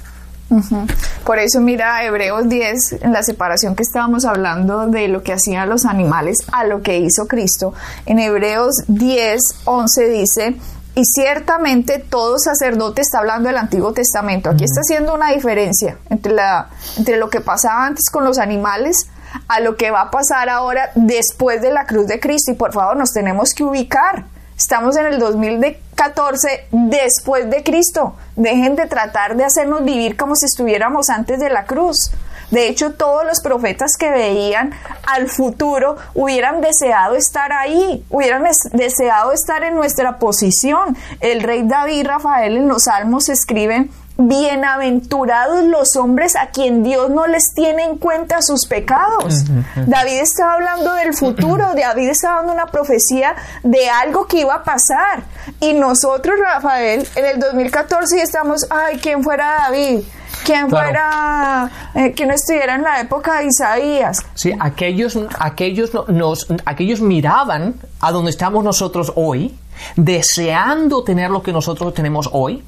Por 1.25 1.39
eso 1.39 1.59
mira 1.61 2.03
Hebreos 2.03 2.49
10, 2.49 3.03
en 3.03 3.13
la 3.13 3.23
separación 3.23 3.75
que 3.75 3.83
estábamos 3.83 4.25
hablando 4.25 4.87
de 4.87 5.07
lo 5.07 5.23
que 5.23 5.33
hacían 5.33 5.69
los 5.69 5.85
animales 5.85 6.37
a 6.51 6.65
lo 6.65 6.81
que 6.81 6.99
hizo 6.99 7.27
Cristo. 7.27 7.73
En 8.05 8.19
Hebreos 8.19 8.75
10, 8.87 9.39
11 9.65 10.09
dice, 10.09 10.55
y 10.95 11.05
ciertamente 11.05 11.97
todo 11.97 12.37
sacerdote 12.37 13.01
está 13.01 13.19
hablando 13.19 13.49
del 13.49 13.57
Antiguo 13.57 13.93
Testamento. 13.93 14.51
Aquí 14.51 14.63
está 14.63 14.81
haciendo 14.81 15.15
una 15.15 15.31
diferencia 15.31 15.97
entre, 16.09 16.33
la, 16.33 16.69
entre 16.97 17.17
lo 17.17 17.29
que 17.29 17.41
pasaba 17.41 17.85
antes 17.85 18.09
con 18.11 18.23
los 18.23 18.37
animales 18.37 19.07
a 19.47 19.59
lo 19.59 19.75
que 19.75 19.89
va 19.89 20.01
a 20.01 20.11
pasar 20.11 20.49
ahora 20.49 20.91
después 20.93 21.61
de 21.61 21.71
la 21.71 21.85
cruz 21.85 22.07
de 22.07 22.19
Cristo. 22.19 22.51
Y 22.51 22.55
por 22.55 22.73
favor, 22.73 22.95
nos 22.95 23.11
tenemos 23.11 23.53
que 23.53 23.63
ubicar. 23.63 24.25
Estamos 24.63 24.95
en 24.95 25.07
el 25.07 25.19
2014 25.19 26.67
después 26.71 27.49
de 27.49 27.63
Cristo. 27.63 28.15
Dejen 28.37 28.77
de 28.77 28.87
tratar 28.87 29.35
de 29.35 29.43
hacernos 29.43 29.83
vivir 29.83 30.15
como 30.15 30.37
si 30.37 30.45
estuviéramos 30.45 31.09
antes 31.09 31.37
de 31.41 31.49
la 31.49 31.65
cruz. 31.65 32.11
De 32.49 32.69
hecho, 32.69 32.93
todos 32.93 33.25
los 33.25 33.41
profetas 33.41 33.97
que 33.97 34.09
veían 34.09 34.71
al 35.05 35.27
futuro 35.27 35.97
hubieran 36.13 36.61
deseado 36.61 37.15
estar 37.15 37.51
ahí, 37.51 38.05
hubieran 38.09 38.45
deseado 38.71 39.33
estar 39.33 39.65
en 39.65 39.75
nuestra 39.75 40.17
posición. 40.17 40.95
El 41.19 41.41
rey 41.41 41.63
David 41.63 42.07
Rafael 42.07 42.55
en 42.55 42.69
los 42.69 42.83
Salmos 42.83 43.27
escriben 43.27 43.91
Bienaventurados 44.15 45.63
los 45.63 45.95
hombres 45.95 46.35
a 46.35 46.47
quien 46.47 46.83
Dios 46.83 47.09
no 47.09 47.25
les 47.25 47.53
tiene 47.55 47.83
en 47.83 47.97
cuenta 47.97 48.41
sus 48.41 48.67
pecados. 48.67 49.43
David 49.75 50.19
estaba 50.21 50.53
hablando 50.53 50.93
del 50.93 51.15
futuro, 51.15 51.73
David 51.75 52.09
estaba 52.09 52.37
dando 52.37 52.53
una 52.53 52.67
profecía 52.67 53.35
de 53.63 53.89
algo 53.89 54.27
que 54.27 54.41
iba 54.41 54.53
a 54.53 54.63
pasar. 54.63 55.23
Y 55.59 55.73
nosotros, 55.73 56.35
Rafael, 56.39 57.07
en 57.15 57.25
el 57.25 57.39
2014 57.39 58.21
estamos, 58.21 58.67
ay, 58.69 58.99
¿quién 59.01 59.23
fuera 59.23 59.55
David? 59.67 60.03
¿Quién 60.45 60.69
fuera, 60.69 61.71
eh, 61.95 62.13
no 62.25 62.33
estuviera 62.33 62.75
en 62.75 62.83
la 62.83 62.99
época 62.99 63.39
de 63.39 63.47
Isaías? 63.47 64.17
Sí, 64.33 64.53
aquellos, 64.59 65.17
aquellos, 65.39 65.91
nos, 66.09 66.47
aquellos 66.65 67.01
miraban 67.01 67.75
a 68.01 68.11
donde 68.11 68.31
estamos 68.31 68.63
nosotros 68.63 69.13
hoy, 69.15 69.57
deseando 69.95 71.03
tener 71.03 71.29
lo 71.29 71.41
que 71.41 71.53
nosotros 71.53 71.93
tenemos 71.93 72.29
hoy, 72.33 72.63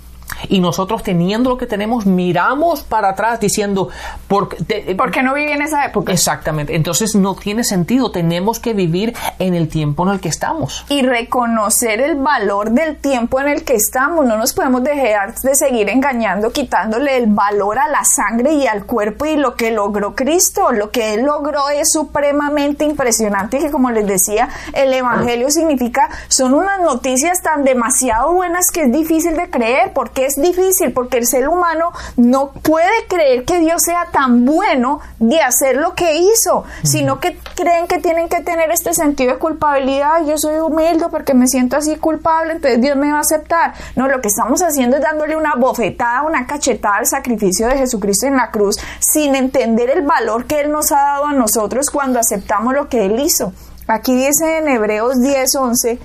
y 0.49 0.59
nosotros 0.59 1.03
teniendo 1.03 1.49
lo 1.49 1.57
que 1.57 1.65
tenemos, 1.65 2.05
miramos 2.05 2.83
para 2.83 3.09
atrás 3.09 3.39
diciendo, 3.39 3.89
¿por, 4.27 4.49
qué 4.49 5.23
no 5.23 5.33
viví 5.33 5.51
en 5.51 5.61
esa 5.61 5.85
época? 5.85 6.11
Exactamente, 6.11 6.75
entonces 6.75 7.15
no 7.15 7.35
tiene 7.35 7.63
sentido, 7.63 8.11
tenemos 8.11 8.59
que 8.59 8.73
vivir 8.73 9.15
en 9.39 9.53
el 9.53 9.67
tiempo 9.67 10.05
en 10.05 10.13
el 10.13 10.19
que 10.19 10.29
estamos. 10.29 10.85
Y 10.89 11.01
reconocer 11.01 12.01
el 12.01 12.15
valor 12.15 12.71
del 12.71 12.97
tiempo 12.97 13.39
en 13.39 13.49
el 13.49 13.63
que 13.63 13.75
estamos, 13.75 14.25
no 14.25 14.37
nos 14.37 14.53
podemos 14.53 14.83
dejar 14.83 15.35
de 15.35 15.55
seguir 15.55 15.89
engañando, 15.89 16.51
quitándole 16.51 17.17
el 17.17 17.27
valor 17.27 17.79
a 17.79 17.87
la 17.87 18.03
sangre 18.03 18.53
y 18.53 18.67
al 18.67 18.85
cuerpo 18.85 19.25
y 19.25 19.35
lo 19.35 19.55
que 19.55 19.71
logró 19.71 20.15
Cristo, 20.15 20.71
lo 20.71 20.91
que 20.91 21.13
Él 21.13 21.23
logró 21.23 21.69
es 21.69 21.91
supremamente 21.91 22.85
impresionante 22.85 23.57
y 23.57 23.61
que 23.61 23.71
como 23.71 23.91
les 23.91 24.05
decía, 24.05 24.49
el 24.73 24.93
Evangelio 24.93 25.49
significa, 25.49 26.09
son 26.27 26.53
unas 26.53 26.79
noticias 26.81 27.41
tan 27.41 27.63
demasiado 27.63 28.33
buenas 28.33 28.71
que 28.71 28.83
es 28.83 28.91
difícil 28.91 29.35
de 29.35 29.49
creer, 29.49 29.91
porque 29.93 30.14
es 30.23 30.35
difícil 30.35 30.93
porque 30.93 31.17
el 31.17 31.25
ser 31.25 31.49
humano 31.49 31.91
no 32.15 32.51
puede 32.51 33.07
creer 33.09 33.43
que 33.43 33.59
Dios 33.59 33.81
sea 33.83 34.05
tan 34.11 34.45
bueno 34.45 34.99
de 35.19 35.41
hacer 35.41 35.77
lo 35.77 35.95
que 35.95 36.17
hizo, 36.17 36.63
sino 36.83 37.19
que 37.19 37.37
creen 37.55 37.87
que 37.87 37.99
tienen 37.99 38.29
que 38.29 38.41
tener 38.41 38.69
este 38.71 38.93
sentido 38.93 39.33
de 39.33 39.39
culpabilidad. 39.39 40.25
Yo 40.25 40.37
soy 40.37 40.59
humilde 40.59 41.07
porque 41.09 41.33
me 41.33 41.47
siento 41.47 41.77
así 41.77 41.95
culpable, 41.95 42.53
entonces 42.53 42.81
Dios 42.81 42.95
me 42.95 43.11
va 43.11 43.17
a 43.17 43.21
aceptar. 43.21 43.73
No, 43.95 44.07
lo 44.07 44.21
que 44.21 44.27
estamos 44.27 44.61
haciendo 44.61 44.97
es 44.97 45.01
dándole 45.01 45.35
una 45.35 45.55
bofetada, 45.55 46.21
una 46.23 46.45
cachetada 46.45 46.97
al 46.97 47.07
sacrificio 47.07 47.67
de 47.67 47.77
Jesucristo 47.77 48.27
en 48.27 48.37
la 48.37 48.51
cruz, 48.51 48.77
sin 48.99 49.35
entender 49.35 49.89
el 49.89 50.03
valor 50.03 50.45
que 50.45 50.61
Él 50.61 50.71
nos 50.71 50.91
ha 50.91 50.97
dado 50.97 51.25
a 51.25 51.33
nosotros 51.33 51.89
cuando 51.89 52.19
aceptamos 52.19 52.73
lo 52.73 52.87
que 52.87 53.05
Él 53.05 53.19
hizo. 53.19 53.53
Aquí 53.87 54.15
dice 54.15 54.57
en 54.57 54.67
Hebreos 54.67 55.17
10:11, 55.17 55.99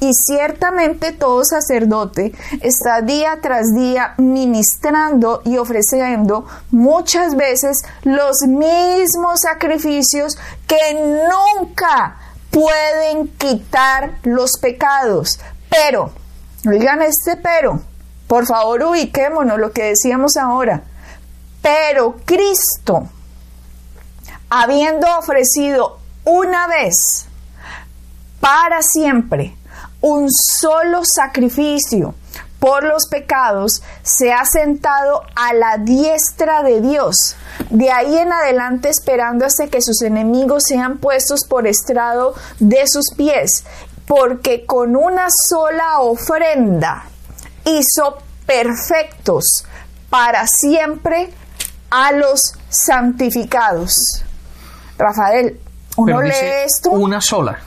y 0.00 0.12
ciertamente 0.14 1.12
todo 1.12 1.44
sacerdote 1.44 2.32
está 2.62 3.02
día 3.02 3.38
tras 3.42 3.74
día 3.74 4.14
ministrando 4.18 5.42
y 5.44 5.56
ofreciendo 5.56 6.46
muchas 6.70 7.34
veces 7.34 7.82
los 8.02 8.36
mismos 8.46 9.40
sacrificios 9.40 10.38
que 10.66 10.94
nunca 10.94 12.16
pueden 12.50 13.28
quitar 13.36 14.18
los 14.22 14.52
pecados. 14.60 15.38
Pero, 15.70 16.10
oigan 16.66 17.02
este 17.02 17.36
pero, 17.36 17.80
por 18.28 18.46
favor 18.46 18.82
ubiquémonos 18.82 19.58
lo 19.58 19.72
que 19.72 19.84
decíamos 19.84 20.36
ahora. 20.36 20.84
Pero 21.60 22.16
Cristo, 22.24 23.08
habiendo 24.48 25.06
ofrecido 25.18 25.98
una 26.26 26.66
vez, 26.66 27.26
para 28.40 28.82
siempre, 28.82 29.56
un 30.00 30.28
solo 30.30 31.02
sacrificio 31.04 32.14
por 32.58 32.82
los 32.82 33.06
pecados, 33.06 33.80
se 34.02 34.32
ha 34.32 34.44
sentado 34.44 35.22
a 35.36 35.52
la 35.54 35.78
diestra 35.78 36.64
de 36.64 36.80
Dios. 36.80 37.36
De 37.70 37.92
ahí 37.92 38.18
en 38.18 38.32
adelante 38.32 38.88
esperando 38.88 39.44
hasta 39.44 39.68
que 39.68 39.80
sus 39.80 40.02
enemigos 40.02 40.64
sean 40.66 40.98
puestos 40.98 41.44
por 41.48 41.66
estrado 41.68 42.34
de 42.58 42.82
sus 42.88 43.14
pies, 43.16 43.64
porque 44.04 44.66
con 44.66 44.96
una 44.96 45.28
sola 45.48 46.00
ofrenda 46.00 47.04
hizo 47.64 48.18
perfectos 48.46 49.64
para 50.10 50.46
siempre 50.48 51.32
a 51.90 52.10
los 52.10 52.40
santificados. 52.68 54.00
Rafael, 54.98 55.60
uno 55.96 56.22
lee 56.22 56.64
esto. 56.64 56.90
Una 56.90 57.20
sola. 57.20 57.58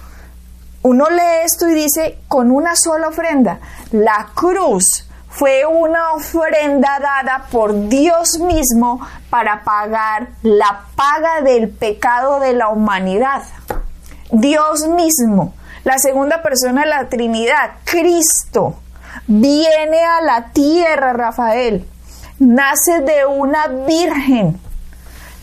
Uno 0.82 1.10
lee 1.10 1.44
esto 1.44 1.68
y 1.68 1.74
dice, 1.74 2.20
con 2.28 2.52
una 2.52 2.76
sola 2.76 3.10
ofrenda. 3.10 3.60
La 3.92 4.30
cruz 4.34 5.06
fue 5.30 5.66
una 5.66 6.14
ofrenda 6.14 7.00
dada 7.00 7.46
por 7.52 7.88
Dios 7.88 8.40
mismo 8.40 9.06
para 9.30 9.64
pagar 9.64 10.30
la 10.42 10.82
paga 10.96 11.42
del 11.42 11.70
pecado 11.70 12.40
de 12.40 12.54
la 12.54 12.70
humanidad. 12.70 13.44
Dios 14.32 14.88
mismo, 14.88 15.54
la 15.84 15.98
segunda 15.98 16.42
persona 16.42 16.82
de 16.82 16.88
la 16.88 17.10
Trinidad, 17.10 17.72
Cristo, 17.84 18.80
viene 19.28 20.04
a 20.04 20.22
la 20.22 20.52
tierra, 20.52 21.14
Rafael, 21.14 21.88
nace 22.40 23.00
de 23.00 23.26
una 23.26 23.68
virgen, 23.68 24.60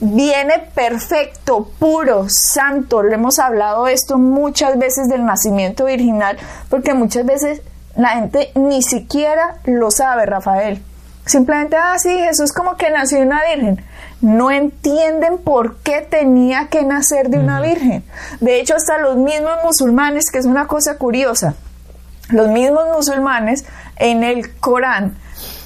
viene 0.01 0.71
perfecto, 0.75 1.71
puro, 1.79 2.27
santo. 2.29 3.03
Le 3.03 3.15
hemos 3.15 3.39
hablado 3.39 3.87
esto 3.87 4.19
muchas 4.19 4.79
veces 4.79 5.09
del 5.09 5.25
nacimiento 5.25 5.87
virginal, 5.87 6.37
porque 6.69 6.95
muchas 6.95 7.25
veces 7.25 7.63
la 7.97 8.11
gente 8.11 8.51
ni 8.55 8.83
siquiera 8.83 9.57
lo 9.65 9.91
sabe, 9.91 10.27
Rafael. 10.27 10.83
Simplemente, 11.25 11.77
ah, 11.77 11.99
sí, 11.99 12.11
Jesús 12.11 12.53
como 12.53 12.77
que 12.77 12.91
nació 12.91 13.19
de 13.19 13.27
una 13.27 13.43
virgen. 13.53 13.85
No 14.21 14.51
entienden 14.51 15.39
por 15.39 15.79
qué 15.79 16.01
tenía 16.01 16.69
que 16.69 16.85
nacer 16.85 17.31
de 17.31 17.39
una 17.39 17.61
virgen. 17.61 18.05
De 18.41 18.61
hecho, 18.61 18.77
hasta 18.77 18.99
los 18.99 19.17
mismos 19.17 19.59
musulmanes, 19.65 20.31
que 20.31 20.39
es 20.39 20.47
una 20.47 20.67
cosa 20.67 20.99
curiosa, 20.99 21.55
los 22.29 22.49
mismos 22.49 22.85
musulmanes 22.95 23.65
en 23.97 24.23
el 24.23 24.55
Corán 24.57 25.17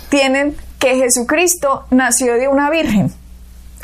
tienen 0.09 0.57
que 0.79 0.97
Jesucristo 0.97 1.85
nació 1.91 2.35
de 2.35 2.49
una 2.49 2.71
virgen. 2.71 3.13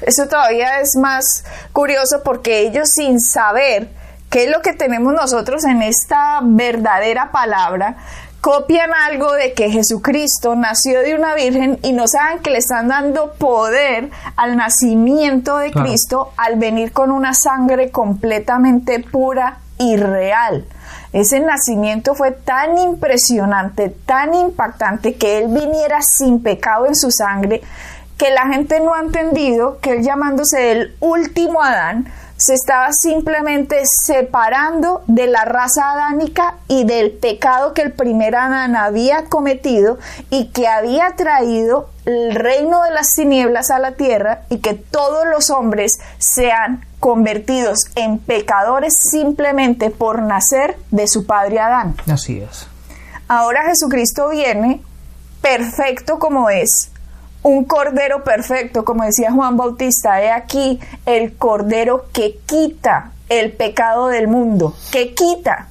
Eso 0.03 0.29
todavía 0.29 0.81
es 0.81 0.91
más 1.00 1.45
curioso 1.73 2.23
porque 2.25 2.61
ellos 2.61 2.91
sin 2.91 3.21
saber 3.21 3.88
qué 4.31 4.45
es 4.45 4.50
lo 4.50 4.61
que 4.61 4.75
tenemos 4.75 5.15
nosotros 5.15 5.65
en 5.65 5.83
esta 5.83 6.41
verdadera 6.43 7.31
palabra, 7.31 7.97
copian 8.41 8.91
algo 9.09 9.33
de 9.33 9.55
que 9.55 9.71
Jesucristo 9.71 10.55
nació 10.55 11.00
de 11.00 11.15
una 11.15 11.35
virgen 11.35 11.79
y 11.83 11.93
no 11.93 12.07
saben 12.07 12.41
que 12.41 12.50
le 12.50 12.59
están 12.59 12.88
dando 12.88 13.33
poder 13.33 14.11
al 14.37 14.57
nacimiento 14.57 15.59
de 15.59 15.73
Cristo 15.73 16.33
al 16.37 16.57
venir 16.57 16.93
con 16.93 17.11
una 17.11 17.35
sangre 17.35 17.91
completamente 17.91 19.00
pura 19.00 19.59
y 19.79 19.97
real. 19.97 20.65
Ese 21.12 21.41
nacimiento 21.41 22.15
fue 22.15 22.33
tan 22.33 22.79
impresionante, 22.79 23.88
tan 23.88 24.35
impactante, 24.35 25.15
que 25.15 25.38
Él 25.38 25.49
viniera 25.49 26.03
sin 26.03 26.43
pecado 26.43 26.87
en 26.87 26.95
su 26.95 27.11
sangre, 27.11 27.62
que 28.17 28.31
la 28.31 28.47
gente 28.47 28.81
no 28.81 28.95
ha 28.95 29.01
entendido 29.01 29.79
que 29.81 29.93
Él 29.93 30.03
llamándose 30.03 30.73
el 30.73 30.97
último 31.01 31.63
Adán, 31.63 32.13
se 32.39 32.55
estaba 32.55 32.91
simplemente 32.93 33.83
separando 34.05 35.03
de 35.07 35.27
la 35.27 35.45
raza 35.45 35.93
adánica 35.93 36.57
y 36.69 36.85
del 36.85 37.13
pecado 37.13 37.73
que 37.73 37.83
el 37.83 37.93
primer 37.93 38.37
Adán 38.37 38.77
había 38.77 39.25
cometido 39.25 39.99
y 40.31 40.49
que 40.49 40.69
había 40.69 41.17
traído 41.17 41.89
el 42.05 42.35
reino 42.35 42.83
de 42.83 42.91
las 42.91 43.09
tinieblas 43.09 43.71
a 43.71 43.79
la 43.79 43.93
tierra 43.93 44.43
y 44.51 44.59
que 44.59 44.75
todos 44.75 45.27
los 45.27 45.51
hombres 45.51 45.99
sean 46.19 46.85
convertidos 47.01 47.79
en 47.95 48.19
pecadores 48.19 48.95
simplemente 49.11 49.91
por 49.91 50.23
nacer 50.23 50.77
de 50.91 51.09
su 51.09 51.27
padre 51.27 51.59
Adán. 51.59 51.97
Así 52.11 52.41
es. 52.41 52.69
Ahora 53.29 53.65
Jesucristo 53.65 54.29
viene 54.29 54.83
perfecto 55.41 56.19
como 56.19 56.51
es, 56.51 56.91
un 57.47 57.65
cordero 57.65 58.25
perfecto, 58.25 58.85
como 58.85 59.05
decía 59.05 59.31
Juan 59.31 59.57
Bautista, 59.57 60.21
he 60.21 60.33
aquí 60.33 60.81
el 61.07 61.37
cordero 61.37 62.07
que 62.12 62.38
quita 62.45 63.12
el 63.29 63.53
pecado 63.53 64.09
del 64.09 64.26
mundo, 64.26 64.75
que 64.91 65.15
quita. 65.15 65.69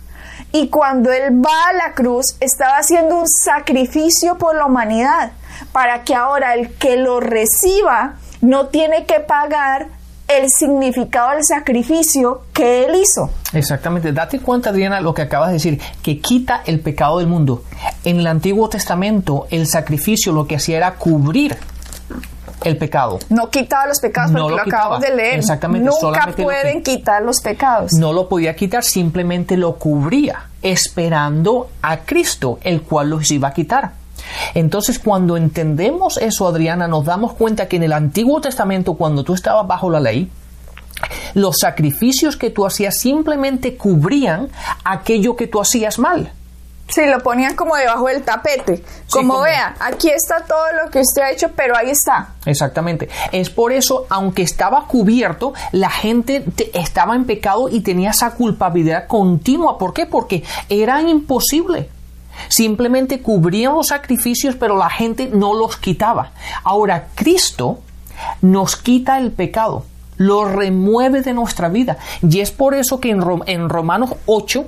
Y 0.54 0.70
cuando 0.70 1.12
él 1.12 1.44
va 1.44 1.70
a 1.70 1.74
la 1.74 1.94
cruz, 1.94 2.38
estaba 2.40 2.78
haciendo 2.78 3.18
un 3.18 3.28
sacrificio 3.28 4.38
por 4.38 4.56
la 4.56 4.68
humanidad, 4.68 5.34
para 5.74 6.06
que 6.06 6.16
ahora 6.16 6.54
el 6.54 6.74
que 6.76 6.96
lo 6.96 7.20
reciba 7.20 8.14
no 8.40 8.68
tiene 8.68 9.06
que 9.06 9.20
pagar 9.20 9.88
el 10.28 10.50
significado 10.50 11.32
del 11.32 11.44
sacrificio 11.44 12.42
que 12.54 12.86
él 12.86 12.96
hizo. 12.96 13.30
Exactamente. 13.54 14.12
Date 14.12 14.40
cuenta, 14.40 14.72
Adriana, 14.72 15.02
lo 15.02 15.14
que 15.14 15.22
acabas 15.22 15.50
de 15.50 15.54
decir, 15.54 15.82
que 16.02 16.20
quita 16.20 16.62
el 16.66 16.80
pecado 16.80 17.20
del 17.20 17.28
mundo. 17.28 17.64
En 18.04 18.20
el 18.20 18.28
Antiguo 18.28 18.70
Testamento, 18.70 19.48
el 19.52 19.68
sacrificio 19.68 20.32
lo 20.32 20.48
que 20.48 20.56
hacía 20.56 20.78
era 20.78 20.96
cubrir 20.96 21.56
el 22.64 22.78
pecado. 22.78 23.20
No 23.30 23.50
quitaba 23.50 23.86
los 23.86 24.00
pecados, 24.00 24.32
porque 24.32 24.56
lo, 24.56 24.62
acabamos 24.62 25.02
de 25.02 25.16
leer. 25.16 25.40
Exactamente. 25.40 25.90
Nunca 25.90 26.34
pueden 26.36 26.82
quitar 26.82 27.22
los 27.22 27.42
pecados. 27.42 27.92
No 27.94 28.12
lo 28.12 28.28
podía 28.28 28.56
quitar, 28.56 28.84
simplemente 28.84 29.58
lo 29.58 29.76
cubría, 29.76 30.48
esperando 30.62 31.70
a 31.82 31.98
Cristo, 31.98 32.60
el 32.64 32.82
cual 32.82 33.12
los 33.12 33.30
iba 33.30 33.50
a 33.50 33.54
quitar. 33.54 34.05
Entonces, 34.54 35.00
cuando 35.00 35.38
entendemos 35.38 36.18
eso, 36.18 36.48
Adriana, 36.48 36.88
nos 36.88 37.06
damos 37.06 37.34
cuenta 37.34 37.68
que 37.68 37.78
en 37.78 37.84
el 37.84 37.94
Antiguo 37.94 38.42
Testamento, 38.42 38.96
cuando 38.96 39.24
tú 39.24 39.34
estabas 39.34 39.68
bajo 39.68 39.90
la 39.90 40.00
ley, 40.00 40.30
los 41.34 41.58
sacrificios 41.60 42.38
que 42.38 42.50
tú 42.50 42.66
hacías 42.66 42.98
simplemente 42.98 43.76
cubrían 43.76 44.50
aquello 44.84 45.36
que 45.36 45.48
tú 45.48 45.60
hacías 45.60 46.00
mal. 46.00 46.32
Sí, 46.88 47.02
lo 47.08 47.20
ponían 47.20 47.56
como 47.56 47.76
debajo 47.76 48.08
del 48.08 48.22
tapete. 48.22 48.84
Como, 49.10 49.42
vea, 49.42 49.76
aquí 49.80 50.10
está 50.10 50.46
todo 50.46 50.66
lo 50.84 50.92
que 50.92 51.00
usted 51.00 51.24
ha 51.24 51.32
hecho, 51.32 51.50
pero 51.56 51.76
ahí 51.76 51.90
está. 51.90 52.36
Exactamente. 52.46 53.10
Es 53.32 53.50
por 53.50 53.72
eso, 53.72 54.06
aunque 54.10 54.44
estaba 54.44 54.86
cubierto, 54.86 55.54
la 55.72 55.90
gente 55.90 56.46
estaba 56.74 57.16
en 57.16 57.26
pecado 57.26 57.70
y 57.70 57.82
tenía 57.82 58.12
esa 58.12 58.32
culpabilidad 58.32 59.08
continua. 59.08 59.80
¿Por 59.80 59.94
qué? 59.94 60.06
Porque 60.06 60.44
era 60.70 61.02
imposible. 61.02 61.90
Simplemente 62.48 63.22
cubrían 63.22 63.74
los 63.74 63.88
sacrificios, 63.88 64.56
pero 64.56 64.78
la 64.78 64.90
gente 64.90 65.30
no 65.34 65.54
los 65.54 65.78
quitaba. 65.78 66.32
Ahora, 66.64 67.08
Cristo 67.16 67.80
nos 68.42 68.76
quita 68.76 69.18
el 69.18 69.32
pecado, 69.32 69.86
lo 70.18 70.46
remueve 70.46 71.22
de 71.22 71.34
nuestra 71.34 71.70
vida. 71.70 71.98
Y 72.22 72.40
es 72.40 72.52
por 72.52 72.74
eso 72.74 73.00
que 73.00 73.10
en, 73.10 73.70
Romanos 73.70 74.12
8, 74.26 74.66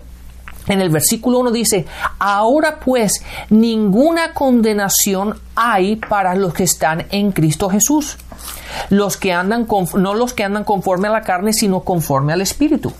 en 0.67 0.81
el 0.81 0.89
versículo 0.89 1.39
1 1.39 1.51
dice, 1.51 1.85
ahora 2.19 2.79
pues 2.79 3.23
ninguna 3.49 4.33
condenación 4.33 5.39
hay 5.55 5.95
para 5.95 6.35
los 6.35 6.53
que 6.53 6.63
están 6.63 7.05
en 7.11 7.31
Cristo 7.31 7.69
Jesús. 7.69 8.17
Los 8.89 9.17
que 9.17 9.33
andan 9.33 9.65
no 9.95 10.13
los 10.13 10.33
que 10.33 10.43
andan 10.43 10.63
conforme 10.63 11.07
a 11.07 11.11
la 11.11 11.21
carne, 11.21 11.53
sino 11.53 11.81
conforme 11.81 12.33
al 12.33 12.41
Espíritu. 12.41 12.93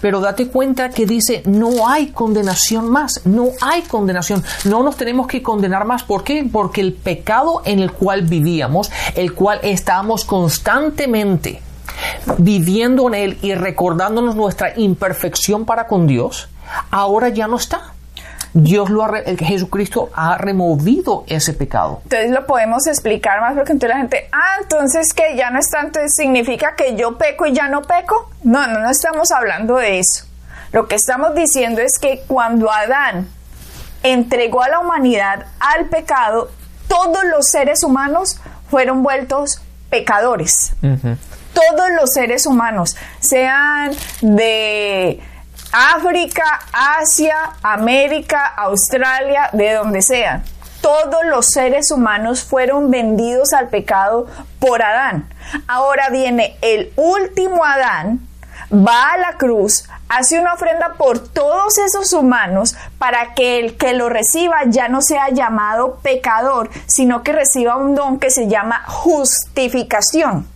Pero 0.00 0.20
date 0.20 0.48
cuenta 0.48 0.90
que 0.90 1.06
dice, 1.06 1.42
no 1.46 1.86
hay 1.88 2.08
condenación 2.08 2.90
más, 2.90 3.22
no 3.24 3.50
hay 3.60 3.82
condenación, 3.82 4.42
no 4.64 4.82
nos 4.82 4.96
tenemos 4.96 5.26
que 5.26 5.42
condenar 5.42 5.84
más. 5.84 6.02
¿Por 6.02 6.24
qué? 6.24 6.48
Porque 6.50 6.80
el 6.80 6.92
pecado 6.92 7.62
en 7.64 7.78
el 7.78 7.92
cual 7.92 8.22
vivíamos, 8.22 8.90
el 9.14 9.34
cual 9.34 9.60
estábamos 9.62 10.24
constantemente 10.24 11.62
viviendo 12.38 13.08
en 13.08 13.14
él 13.14 13.38
y 13.42 13.54
recordándonos 13.54 14.34
nuestra 14.34 14.78
imperfección 14.78 15.64
para 15.64 15.86
con 15.86 16.06
Dios, 16.06 16.48
ahora 16.90 17.28
ya 17.28 17.46
no 17.46 17.56
está. 17.56 17.94
Dios 18.54 18.90
lo 18.90 19.04
ha, 19.04 19.22
Jesucristo 19.38 20.10
ha 20.14 20.36
removido 20.36 21.24
ese 21.26 21.54
pecado. 21.54 22.00
Entonces 22.04 22.30
lo 22.30 22.46
podemos 22.46 22.86
explicar 22.86 23.40
más 23.40 23.54
porque 23.54 23.72
entonces 23.72 23.96
la 23.96 24.00
gente, 24.00 24.28
ah, 24.32 24.56
entonces 24.60 25.14
que 25.14 25.36
ya 25.36 25.50
no 25.50 25.58
está, 25.58 25.80
entonces 25.80 26.12
significa 26.14 26.74
que 26.76 26.94
yo 26.96 27.16
peco 27.16 27.46
y 27.46 27.54
ya 27.54 27.68
no 27.68 27.82
peco. 27.82 28.30
No, 28.44 28.66
no, 28.66 28.80
no 28.80 28.90
estamos 28.90 29.30
hablando 29.30 29.76
de 29.76 29.98
eso. 30.00 30.26
Lo 30.72 30.88
que 30.88 30.94
estamos 30.94 31.34
diciendo 31.34 31.80
es 31.80 31.98
que 31.98 32.22
cuando 32.26 32.70
Adán 32.70 33.28
entregó 34.02 34.62
a 34.62 34.68
la 34.68 34.80
humanidad 34.80 35.46
al 35.60 35.86
pecado, 35.86 36.50
todos 36.88 37.24
los 37.24 37.46
seres 37.46 37.84
humanos 37.84 38.40
fueron 38.70 39.02
vueltos 39.02 39.62
pecadores. 39.90 40.72
Todos 40.80 41.90
los 42.00 42.10
seres 42.14 42.46
humanos, 42.46 42.96
sean 43.20 43.92
de 44.22 45.20
África, 45.72 46.60
Asia, 46.70 47.34
América, 47.62 48.46
Australia, 48.56 49.48
de 49.54 49.72
donde 49.72 50.02
sea. 50.02 50.42
Todos 50.82 51.24
los 51.30 51.46
seres 51.46 51.90
humanos 51.90 52.44
fueron 52.44 52.90
vendidos 52.90 53.54
al 53.54 53.68
pecado 53.68 54.26
por 54.58 54.82
Adán. 54.82 55.32
Ahora 55.66 56.10
viene 56.10 56.58
el 56.60 56.92
último 56.96 57.64
Adán, 57.64 58.20
va 58.70 59.12
a 59.12 59.16
la 59.16 59.38
cruz, 59.38 59.88
hace 60.10 60.38
una 60.38 60.52
ofrenda 60.52 60.94
por 60.98 61.20
todos 61.20 61.78
esos 61.78 62.12
humanos 62.12 62.76
para 62.98 63.32
que 63.32 63.58
el 63.58 63.78
que 63.78 63.94
lo 63.94 64.10
reciba 64.10 64.58
ya 64.66 64.88
no 64.88 65.00
sea 65.00 65.30
llamado 65.30 66.00
pecador, 66.02 66.68
sino 66.86 67.22
que 67.22 67.32
reciba 67.32 67.76
un 67.76 67.94
don 67.94 68.18
que 68.18 68.30
se 68.30 68.46
llama 68.46 68.82
justificación. 68.86 70.51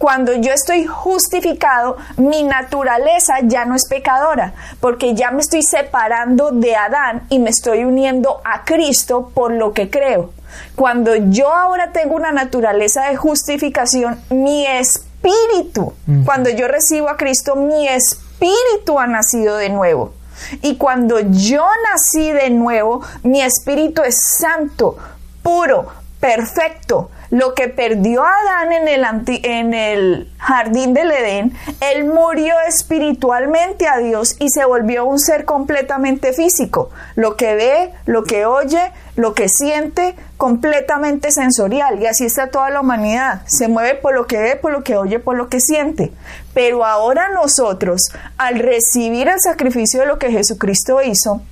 Cuando 0.00 0.32
yo 0.32 0.54
estoy 0.54 0.86
justificado, 0.86 1.98
mi 2.16 2.42
naturaleza 2.42 3.34
ya 3.42 3.66
no 3.66 3.74
es 3.74 3.86
pecadora, 3.86 4.54
porque 4.80 5.14
ya 5.14 5.30
me 5.30 5.42
estoy 5.42 5.62
separando 5.62 6.52
de 6.52 6.74
Adán 6.74 7.26
y 7.28 7.38
me 7.38 7.50
estoy 7.50 7.84
uniendo 7.84 8.40
a 8.42 8.64
Cristo 8.64 9.30
por 9.34 9.52
lo 9.52 9.74
que 9.74 9.90
creo. 9.90 10.30
Cuando 10.74 11.14
yo 11.16 11.52
ahora 11.52 11.92
tengo 11.92 12.16
una 12.16 12.32
naturaleza 12.32 13.10
de 13.10 13.16
justificación, 13.16 14.18
mi 14.30 14.66
espíritu, 14.66 15.92
cuando 16.24 16.48
yo 16.48 16.66
recibo 16.66 17.10
a 17.10 17.18
Cristo, 17.18 17.54
mi 17.54 17.86
espíritu 17.86 18.98
ha 18.98 19.06
nacido 19.06 19.58
de 19.58 19.68
nuevo. 19.68 20.14
Y 20.62 20.76
cuando 20.76 21.20
yo 21.20 21.66
nací 21.92 22.32
de 22.32 22.48
nuevo, 22.48 23.02
mi 23.22 23.42
espíritu 23.42 24.00
es 24.00 24.16
santo, 24.38 24.96
puro, 25.42 25.88
perfecto 26.20 27.10
lo 27.30 27.54
que 27.54 27.68
perdió 27.68 28.24
Adán 28.24 28.72
en 28.72 28.88
el, 28.88 29.04
en 29.44 29.74
el 29.74 30.28
jardín 30.38 30.94
del 30.94 31.12
Edén, 31.12 31.52
él 31.80 32.04
murió 32.04 32.54
espiritualmente 32.66 33.86
a 33.86 33.98
Dios 33.98 34.36
y 34.38 34.50
se 34.50 34.64
volvió 34.64 35.04
un 35.04 35.18
ser 35.18 35.44
completamente 35.44 36.32
físico. 36.32 36.90
Lo 37.14 37.36
que 37.36 37.54
ve, 37.54 37.92
lo 38.06 38.24
que 38.24 38.46
oye, 38.46 38.92
lo 39.16 39.34
que 39.34 39.48
siente, 39.48 40.16
completamente 40.36 41.30
sensorial. 41.30 42.02
Y 42.02 42.06
así 42.06 42.24
está 42.24 42.48
toda 42.48 42.70
la 42.70 42.80
humanidad. 42.80 43.42
Se 43.46 43.68
mueve 43.68 43.94
por 43.94 44.14
lo 44.14 44.26
que 44.26 44.38
ve, 44.38 44.56
por 44.56 44.72
lo 44.72 44.82
que 44.82 44.96
oye, 44.96 45.18
por 45.18 45.36
lo 45.36 45.48
que 45.48 45.60
siente. 45.60 46.12
Pero 46.52 46.84
ahora 46.84 47.28
nosotros, 47.28 48.10
al 48.38 48.58
recibir 48.58 49.28
el 49.28 49.40
sacrificio 49.40 50.00
de 50.00 50.06
lo 50.06 50.18
que 50.18 50.32
Jesucristo 50.32 51.00
hizo, 51.02 51.42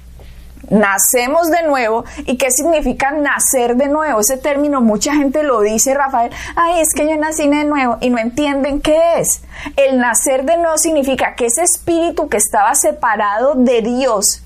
nacemos 0.70 1.50
de 1.50 1.62
nuevo. 1.62 2.04
¿Y 2.26 2.36
qué 2.36 2.50
significa 2.50 3.10
nacer 3.10 3.76
de 3.76 3.88
nuevo? 3.88 4.20
Ese 4.20 4.36
término 4.36 4.80
mucha 4.80 5.14
gente 5.14 5.42
lo 5.42 5.60
dice, 5.60 5.94
Rafael, 5.94 6.32
ay, 6.56 6.80
es 6.80 6.94
que 6.94 7.08
yo 7.08 7.16
nací 7.16 7.48
de 7.48 7.64
nuevo 7.64 7.98
y 8.00 8.10
no 8.10 8.18
entienden 8.18 8.80
qué 8.80 9.18
es. 9.18 9.42
El 9.76 9.98
nacer 9.98 10.44
de 10.44 10.56
nuevo 10.56 10.78
significa 10.78 11.34
que 11.34 11.46
ese 11.46 11.62
espíritu 11.62 12.28
que 12.28 12.36
estaba 12.36 12.74
separado 12.74 13.54
de 13.54 13.82
Dios, 13.82 14.42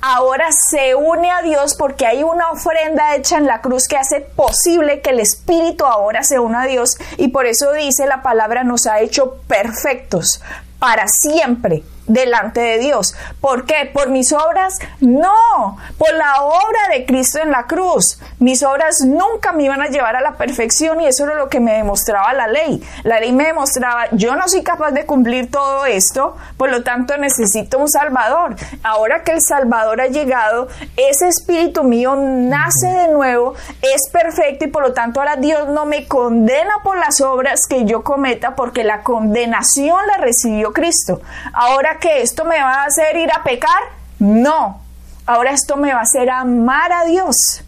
ahora 0.00 0.48
se 0.70 0.94
une 0.94 1.30
a 1.30 1.42
Dios 1.42 1.74
porque 1.74 2.06
hay 2.06 2.22
una 2.22 2.50
ofrenda 2.50 3.14
hecha 3.14 3.36
en 3.36 3.46
la 3.46 3.60
cruz 3.60 3.86
que 3.88 3.96
hace 3.96 4.20
posible 4.20 5.00
que 5.00 5.10
el 5.10 5.20
Espíritu 5.20 5.84
ahora 5.84 6.22
se 6.22 6.38
una 6.38 6.62
a 6.62 6.66
Dios 6.66 6.96
y 7.18 7.28
por 7.28 7.46
eso 7.46 7.72
dice 7.72 8.06
la 8.06 8.22
palabra 8.22 8.64
nos 8.64 8.86
ha 8.86 9.00
hecho 9.00 9.36
perfectos 9.46 10.42
para 10.78 11.06
siempre 11.08 11.82
delante 12.06 12.60
de 12.60 12.78
Dios. 12.78 13.14
¿Por 13.40 13.66
qué? 13.66 13.90
¿Por 13.92 14.10
mis 14.10 14.32
obras? 14.32 14.78
No, 15.00 15.76
por 15.98 16.12
la 16.14 16.42
obra 16.42 16.88
de 16.90 17.06
Cristo 17.06 17.38
en 17.40 17.50
la 17.50 17.66
cruz. 17.66 18.18
Mis 18.38 18.62
obras 18.62 19.00
nunca 19.04 19.52
me 19.52 19.64
iban 19.64 19.80
a 19.80 19.88
llevar 19.88 20.16
a 20.16 20.20
la 20.20 20.36
perfección 20.36 21.00
y 21.00 21.06
eso 21.06 21.24
era 21.24 21.34
lo 21.34 21.48
que 21.48 21.60
me 21.60 21.74
demostraba 21.74 22.32
la 22.32 22.48
ley. 22.48 22.82
La 23.02 23.20
ley 23.20 23.32
me 23.32 23.46
demostraba, 23.46 24.06
yo 24.12 24.36
no 24.36 24.48
soy 24.48 24.62
capaz 24.62 24.90
de 24.92 25.06
cumplir 25.06 25.50
todo 25.50 25.86
esto, 25.86 26.36
por 26.56 26.70
lo 26.70 26.82
tanto 26.82 27.16
necesito 27.16 27.78
un 27.78 27.88
Salvador. 27.88 28.56
Ahora 28.82 29.22
que 29.22 29.32
el 29.32 29.42
Salvador 29.42 30.00
ha 30.00 30.06
llegado, 30.06 30.68
ese 30.96 31.28
espíritu 31.28 31.84
mío 31.84 32.16
nace 32.16 32.86
de 32.86 33.08
nuevo, 33.08 33.54
es 33.82 34.10
perfecto 34.12 34.64
y 34.64 34.68
por 34.68 34.82
lo 34.82 34.92
tanto 34.92 35.20
ahora 35.20 35.36
Dios 35.36 35.68
no 35.68 35.86
me 35.86 36.06
condena 36.06 36.74
por 36.82 36.98
las 36.98 37.20
obras 37.20 37.66
que 37.68 37.84
yo 37.84 38.02
cometa 38.02 38.54
porque 38.54 38.84
la 38.84 39.02
condenación 39.02 40.06
la 40.06 40.18
recibió 40.18 40.72
Cristo. 40.72 41.20
Ahora 41.52 41.95
que 41.98 42.22
esto 42.22 42.44
me 42.44 42.60
va 42.60 42.82
a 42.82 42.84
hacer 42.84 43.16
ir 43.16 43.30
a 43.32 43.42
pecar, 43.42 43.80
no. 44.18 44.80
Ahora 45.26 45.50
esto 45.50 45.76
me 45.76 45.92
va 45.92 46.00
a 46.00 46.02
hacer 46.02 46.30
amar 46.30 46.92
a 46.92 47.04
Dios. 47.04 47.62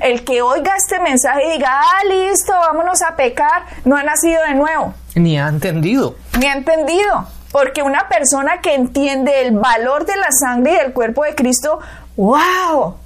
El 0.00 0.24
que 0.24 0.42
oiga 0.42 0.76
este 0.76 0.98
mensaje 1.00 1.46
y 1.46 1.52
diga, 1.52 1.80
ah, 1.80 2.04
listo, 2.08 2.52
vámonos 2.52 3.00
a 3.02 3.16
pecar, 3.16 3.64
no 3.84 3.96
ha 3.96 4.02
nacido 4.02 4.42
de 4.42 4.54
nuevo. 4.54 4.94
Ni 5.14 5.38
ha 5.38 5.48
entendido. 5.48 6.16
Ni 6.38 6.46
ha 6.46 6.52
entendido. 6.52 7.26
Porque 7.50 7.82
una 7.82 8.08
persona 8.08 8.60
que 8.60 8.74
entiende 8.74 9.40
el 9.40 9.52
valor 9.52 10.04
de 10.04 10.16
la 10.16 10.30
sangre 10.30 10.74
y 10.74 10.76
del 10.76 10.92
cuerpo 10.92 11.24
de 11.24 11.34
Cristo, 11.34 11.80
wow, 12.16 12.96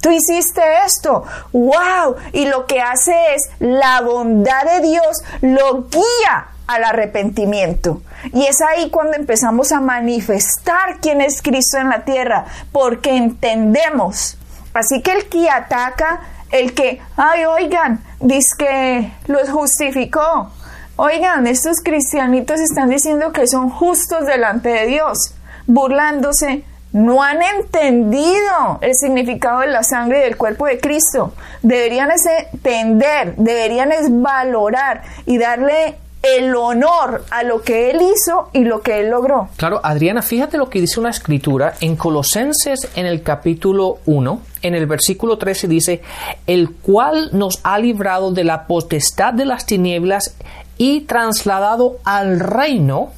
tú 0.00 0.10
hiciste 0.10 0.62
esto, 0.86 1.24
wow, 1.52 2.16
y 2.32 2.46
lo 2.46 2.66
que 2.66 2.80
hace 2.80 3.14
es 3.34 3.42
la 3.58 4.00
bondad 4.00 4.64
de 4.64 4.88
Dios 4.88 5.22
lo 5.42 5.88
guía 5.88 6.48
al 6.66 6.84
arrepentimiento. 6.84 8.00
Y 8.32 8.46
es 8.46 8.60
ahí 8.60 8.90
cuando 8.90 9.16
empezamos 9.16 9.72
a 9.72 9.80
manifestar 9.80 10.98
quién 11.00 11.20
es 11.20 11.42
Cristo 11.42 11.78
en 11.78 11.88
la 11.88 12.04
tierra, 12.04 12.46
porque 12.72 13.16
entendemos. 13.16 14.36
Así 14.74 15.02
que 15.02 15.12
el 15.12 15.28
que 15.28 15.48
ataca, 15.48 16.20
el 16.50 16.74
que, 16.74 17.00
ay, 17.16 17.44
oigan, 17.44 18.02
dice 18.20 18.54
que 18.58 19.12
los 19.26 19.50
justificó. 19.50 20.50
Oigan, 20.96 21.46
estos 21.46 21.80
cristianitos 21.82 22.60
están 22.60 22.90
diciendo 22.90 23.32
que 23.32 23.46
son 23.46 23.70
justos 23.70 24.26
delante 24.26 24.68
de 24.68 24.86
Dios, 24.86 25.34
burlándose. 25.66 26.64
No 26.90 27.22
han 27.22 27.42
entendido 27.42 28.78
el 28.80 28.94
significado 28.94 29.60
de 29.60 29.68
la 29.68 29.82
sangre 29.84 30.20
y 30.20 30.22
del 30.22 30.36
cuerpo 30.36 30.66
de 30.66 30.80
Cristo. 30.80 31.34
Deberían 31.62 32.10
entender, 32.10 33.36
deberían 33.36 33.90
valorar 34.22 35.02
y 35.26 35.38
darle 35.38 35.98
el 36.22 36.54
honor 36.56 37.24
a 37.30 37.42
lo 37.42 37.62
que 37.62 37.90
él 37.90 38.00
hizo 38.02 38.50
y 38.52 38.64
lo 38.64 38.80
que 38.80 39.00
él 39.00 39.10
logró. 39.10 39.48
Claro, 39.56 39.80
Adriana, 39.82 40.22
fíjate 40.22 40.58
lo 40.58 40.68
que 40.68 40.80
dice 40.80 41.00
una 41.00 41.10
escritura 41.10 41.74
en 41.80 41.96
Colosenses 41.96 42.88
en 42.96 43.06
el 43.06 43.22
capítulo 43.22 43.98
1, 44.06 44.40
en 44.62 44.74
el 44.74 44.86
versículo 44.86 45.38
13 45.38 45.68
dice, 45.68 46.02
el 46.46 46.72
cual 46.72 47.30
nos 47.32 47.60
ha 47.62 47.78
librado 47.78 48.32
de 48.32 48.44
la 48.44 48.66
potestad 48.66 49.32
de 49.32 49.44
las 49.44 49.66
tinieblas 49.66 50.34
y 50.76 51.02
trasladado 51.02 51.98
al 52.04 52.40
reino 52.40 53.10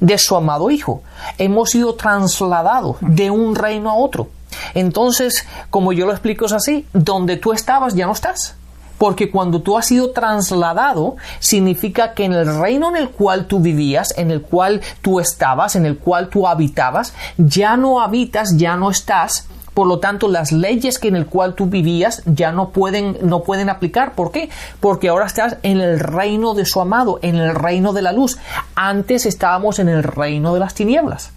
de 0.00 0.18
su 0.18 0.36
amado 0.36 0.70
Hijo. 0.70 1.02
Hemos 1.38 1.70
sido 1.70 1.94
trasladados 1.94 2.96
de 3.00 3.30
un 3.30 3.54
reino 3.54 3.90
a 3.90 3.94
otro. 3.94 4.28
Entonces, 4.74 5.46
como 5.70 5.92
yo 5.92 6.06
lo 6.06 6.12
explico 6.12 6.46
es 6.46 6.52
así, 6.52 6.86
donde 6.92 7.36
tú 7.36 7.52
estabas 7.52 7.94
ya 7.94 8.06
no 8.06 8.12
estás. 8.12 8.56
Porque 9.04 9.30
cuando 9.30 9.60
tú 9.60 9.76
has 9.76 9.88
sido 9.88 10.12
trasladado, 10.12 11.16
significa 11.38 12.14
que 12.14 12.24
en 12.24 12.32
el 12.32 12.58
reino 12.58 12.88
en 12.88 12.96
el 12.96 13.10
cual 13.10 13.44
tú 13.44 13.60
vivías, 13.60 14.16
en 14.16 14.30
el 14.30 14.40
cual 14.40 14.80
tú 15.02 15.20
estabas, 15.20 15.76
en 15.76 15.84
el 15.84 15.98
cual 15.98 16.30
tú 16.30 16.48
habitabas, 16.48 17.12
ya 17.36 17.76
no 17.76 18.00
habitas, 18.00 18.56
ya 18.56 18.78
no 18.78 18.90
estás. 18.90 19.46
Por 19.74 19.88
lo 19.88 19.98
tanto, 19.98 20.26
las 20.28 20.52
leyes 20.52 20.98
que 20.98 21.08
en 21.08 21.16
el 21.16 21.26
cual 21.26 21.54
tú 21.54 21.66
vivías 21.66 22.22
ya 22.24 22.50
no 22.50 22.70
pueden, 22.70 23.18
no 23.20 23.42
pueden 23.42 23.68
aplicar. 23.68 24.14
¿Por 24.14 24.32
qué? 24.32 24.48
Porque 24.80 25.10
ahora 25.10 25.26
estás 25.26 25.58
en 25.62 25.82
el 25.82 26.00
reino 26.00 26.54
de 26.54 26.64
su 26.64 26.80
amado, 26.80 27.18
en 27.20 27.36
el 27.36 27.54
reino 27.54 27.92
de 27.92 28.00
la 28.00 28.12
luz. 28.12 28.38
Antes 28.74 29.26
estábamos 29.26 29.80
en 29.80 29.90
el 29.90 30.02
reino 30.02 30.54
de 30.54 30.60
las 30.60 30.72
tinieblas. 30.72 31.30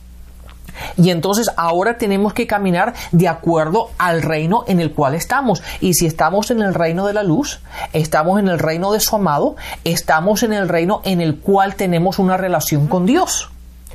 Y 0.97 1.09
entonces 1.09 1.49
ahora 1.57 1.97
tenemos 1.97 2.33
que 2.33 2.47
caminar 2.47 2.93
de 3.11 3.27
acuerdo 3.27 3.89
al 3.97 4.21
reino 4.21 4.63
en 4.67 4.79
el 4.79 4.93
cual 4.93 5.15
estamos. 5.15 5.63
Y 5.81 5.93
si 5.93 6.05
estamos 6.05 6.51
en 6.51 6.61
el 6.61 6.73
reino 6.73 7.07
de 7.07 7.13
la 7.13 7.23
luz, 7.23 7.59
estamos 7.93 8.39
en 8.39 8.47
el 8.47 8.59
reino 8.59 8.91
de 8.91 8.99
su 8.99 9.15
amado, 9.15 9.55
estamos 9.83 10.43
en 10.43 10.53
el 10.53 10.69
reino 10.69 11.01
en 11.03 11.21
el 11.21 11.37
cual 11.37 11.75
tenemos 11.75 12.19
una 12.19 12.37
relación 12.37 12.87
con 12.87 13.05
Dios. 13.05 13.49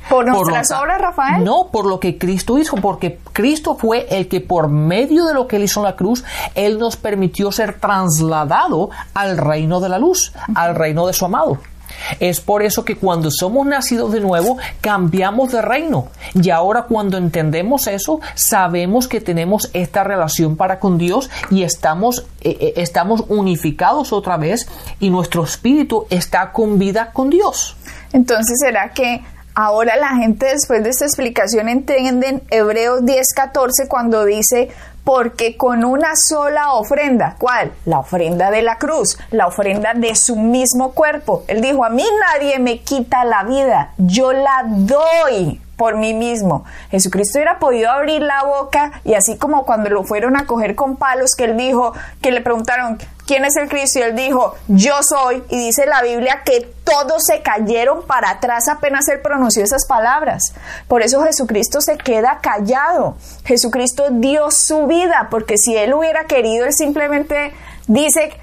¿Por 0.09 0.25
nuestras 0.25 0.71
obras, 0.71 0.99
Rafael? 0.99 1.43
No, 1.43 1.69
por 1.71 1.85
lo 1.85 1.99
que 1.99 2.17
Cristo 2.17 2.57
hizo, 2.57 2.75
porque 2.75 3.19
Cristo 3.31 3.75
fue 3.75 4.07
el 4.09 4.27
que 4.27 4.41
por 4.41 4.67
medio 4.67 5.25
de 5.25 5.33
lo 5.33 5.47
que 5.47 5.55
él 5.55 5.63
hizo 5.63 5.79
en 5.79 5.85
la 5.85 5.95
cruz, 5.95 6.23
él 6.55 6.77
nos 6.77 6.97
permitió 6.97 7.51
ser 7.51 7.79
trasladado 7.79 8.89
al 9.13 9.37
reino 9.37 9.79
de 9.79 9.89
la 9.89 9.99
luz, 9.99 10.33
al 10.55 10.75
reino 10.75 11.07
de 11.07 11.13
su 11.13 11.25
amado. 11.25 11.57
Es 12.19 12.39
por 12.39 12.63
eso 12.63 12.85
que 12.85 12.97
cuando 12.97 13.31
somos 13.31 13.65
nacidos 13.65 14.11
de 14.11 14.19
nuevo, 14.19 14.57
cambiamos 14.81 15.51
de 15.51 15.61
reino. 15.61 16.07
Y 16.33 16.49
ahora 16.49 16.83
cuando 16.83 17.17
entendemos 17.17 17.87
eso, 17.87 18.19
sabemos 18.35 19.07
que 19.07 19.21
tenemos 19.21 19.69
esta 19.73 20.03
relación 20.03 20.57
para 20.57 20.79
con 20.79 20.97
Dios 20.97 21.29
y 21.49 21.63
estamos, 21.63 22.25
eh, 22.41 22.57
eh, 22.59 22.73
estamos 22.77 23.23
unificados 23.27 24.13
otra 24.13 24.37
vez 24.37 24.67
y 24.99 25.09
nuestro 25.09 25.43
espíritu 25.43 26.05
está 26.09 26.51
con 26.51 26.79
vida 26.79 27.11
con 27.11 27.29
Dios. 27.29 27.75
Entonces, 28.11 28.59
¿será 28.59 28.91
que 28.91 29.21
ahora 29.55 29.95
la 29.95 30.15
gente 30.15 30.47
después 30.47 30.83
de 30.83 30.89
esta 30.89 31.05
explicación 31.05 31.69
entienden 31.69 32.41
Hebreos 32.49 33.01
10:14 33.03 33.87
cuando 33.87 34.25
dice, 34.25 34.69
porque 35.03 35.57
con 35.57 35.83
una 35.83 36.13
sola 36.15 36.73
ofrenda, 36.73 37.35
¿cuál? 37.39 37.71
La 37.85 37.99
ofrenda 37.99 38.51
de 38.51 38.61
la 38.61 38.77
cruz, 38.77 39.17
la 39.31 39.47
ofrenda 39.47 39.93
de 39.93 40.15
su 40.15 40.35
mismo 40.35 40.93
cuerpo. 40.93 41.43
Él 41.47 41.61
dijo, 41.61 41.83
a 41.83 41.89
mí 41.89 42.05
nadie 42.33 42.59
me 42.59 42.79
quita 42.79 43.25
la 43.25 43.43
vida, 43.43 43.93
yo 43.97 44.31
la 44.31 44.63
doy 44.67 45.62
por 45.75 45.97
mí 45.97 46.13
mismo. 46.13 46.65
Jesucristo 46.91 47.37
hubiera 47.37 47.59
podido 47.59 47.89
abrir 47.89 48.21
la 48.21 48.43
boca 48.43 49.01
y 49.03 49.15
así 49.15 49.37
como 49.37 49.65
cuando 49.65 49.89
lo 49.89 50.03
fueron 50.03 50.37
a 50.37 50.45
coger 50.45 50.75
con 50.75 50.95
palos, 50.95 51.35
que 51.35 51.45
él 51.45 51.57
dijo, 51.57 51.93
que 52.21 52.31
le 52.31 52.41
preguntaron, 52.41 52.99
¿quién 53.25 53.45
es 53.45 53.55
el 53.55 53.69
Cristo? 53.69 53.99
Y 53.99 54.03
él 54.03 54.15
dijo, 54.15 54.55
yo 54.67 54.95
soy. 55.01 55.43
Y 55.49 55.57
dice 55.57 55.85
la 55.85 56.01
Biblia 56.01 56.41
que 56.45 56.61
todos 56.83 57.23
se 57.25 57.41
cayeron 57.41 58.05
para 58.05 58.31
atrás 58.31 58.67
apenas 58.67 59.07
él 59.07 59.19
pronunció 59.21 59.63
esas 59.63 59.85
palabras. 59.85 60.53
Por 60.87 61.01
eso 61.01 61.23
Jesucristo 61.23 61.81
se 61.81 61.97
queda 61.97 62.39
callado. 62.41 63.15
Jesucristo 63.45 64.07
dio 64.11 64.51
su 64.51 64.87
vida, 64.87 65.27
porque 65.31 65.57
si 65.57 65.75
él 65.75 65.93
hubiera 65.93 66.25
querido, 66.25 66.65
él 66.65 66.73
simplemente 66.73 67.53
dice, 67.87 68.33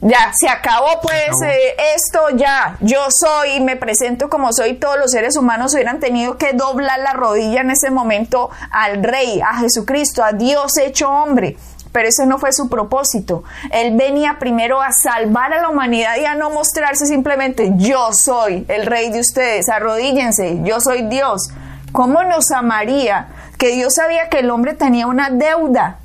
ya, 0.00 0.32
se 0.38 0.48
acabó 0.48 1.00
pues 1.02 1.30
eh, 1.44 1.74
esto, 1.96 2.30
ya, 2.36 2.76
yo 2.80 3.00
soy, 3.10 3.60
me 3.60 3.76
presento 3.76 4.28
como 4.28 4.52
soy, 4.52 4.74
todos 4.74 4.96
los 4.96 5.10
seres 5.10 5.36
humanos 5.36 5.74
hubieran 5.74 5.98
tenido 5.98 6.38
que 6.38 6.52
doblar 6.52 7.00
la 7.00 7.14
rodilla 7.14 7.62
en 7.62 7.70
ese 7.70 7.90
momento 7.90 8.50
al 8.70 9.02
Rey, 9.02 9.40
a 9.40 9.54
Jesucristo, 9.58 10.22
a 10.22 10.32
Dios 10.32 10.76
hecho 10.78 11.10
hombre. 11.10 11.56
Pero 11.90 12.08
ese 12.08 12.26
no 12.26 12.38
fue 12.38 12.52
su 12.52 12.68
propósito. 12.68 13.44
Él 13.72 13.96
venía 13.96 14.36
primero 14.38 14.82
a 14.82 14.92
salvar 14.92 15.52
a 15.54 15.62
la 15.62 15.70
humanidad 15.70 16.16
y 16.20 16.26
a 16.26 16.34
no 16.34 16.50
mostrarse 16.50 17.06
simplemente 17.06 17.72
yo 17.76 18.12
soy 18.12 18.66
el 18.68 18.86
rey 18.86 19.10
de 19.10 19.20
ustedes, 19.20 19.68
arrodíllense, 19.68 20.60
yo 20.62 20.80
soy 20.80 21.08
Dios. 21.08 21.48
¿Cómo 21.90 22.22
nos 22.22 22.50
amaría 22.50 23.28
que 23.56 23.70
Dios 23.70 23.94
sabía 23.94 24.28
que 24.28 24.40
el 24.40 24.50
hombre 24.50 24.74
tenía 24.74 25.06
una 25.06 25.30
deuda 25.30 25.98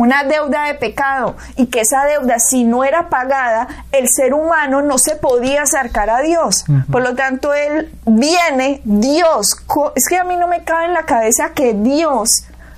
una 0.00 0.24
deuda 0.24 0.64
de 0.64 0.74
pecado 0.76 1.36
y 1.56 1.66
que 1.66 1.80
esa 1.80 2.06
deuda 2.06 2.38
si 2.38 2.64
no 2.64 2.84
era 2.84 3.10
pagada, 3.10 3.68
el 3.92 4.08
ser 4.08 4.32
humano 4.32 4.80
no 4.80 4.96
se 4.96 5.14
podía 5.14 5.64
acercar 5.64 6.08
a 6.08 6.22
Dios. 6.22 6.64
Por 6.90 7.02
lo 7.02 7.14
tanto, 7.14 7.52
Él 7.52 7.94
viene, 8.06 8.80
Dios, 8.84 9.58
es 9.94 10.08
que 10.08 10.16
a 10.16 10.24
mí 10.24 10.36
no 10.36 10.48
me 10.48 10.64
cabe 10.64 10.86
en 10.86 10.94
la 10.94 11.02
cabeza 11.02 11.50
que 11.54 11.74
Dios 11.74 12.30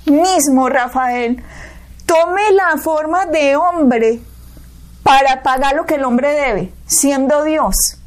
mismo, 0.05 0.67
Rafael, 0.67 1.41
tome 2.05 2.41
la 2.51 2.75
forma 2.77 3.25
de 3.25 3.55
hombre 3.55 4.19
para 5.03 5.43
pagar 5.43 5.75
lo 5.75 5.85
que 5.85 5.95
el 5.95 6.03
hombre 6.03 6.33
debe, 6.33 6.73
siendo 6.87 7.45
Dios. 7.45 7.99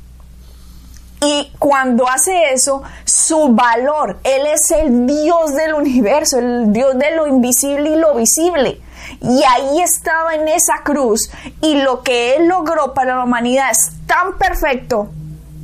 Y 1.23 1.51
cuando 1.59 2.09
hace 2.09 2.53
eso, 2.53 2.83
su 3.05 3.49
valor, 3.49 4.19
Él 4.23 4.47
es 4.47 4.71
el 4.71 5.07
Dios 5.07 5.55
del 5.55 5.75
universo, 5.75 6.39
el 6.39 6.73
Dios 6.73 6.99
de 6.99 7.13
lo 7.17 7.27
invisible 7.27 7.91
y 7.91 7.97
lo 7.97 8.15
visible. 8.15 8.81
Y 9.21 9.43
ahí 9.45 9.81
estaba 9.81 10.35
en 10.35 10.49
esa 10.49 10.83
cruz. 10.85 11.31
Y 11.63 11.77
lo 11.83 12.03
que 12.03 12.37
Él 12.37 12.49
logró 12.49 12.93
para 12.93 13.17
la 13.17 13.25
humanidad 13.25 13.71
es 13.71 13.93
tan 14.07 14.37
perfecto 14.37 15.11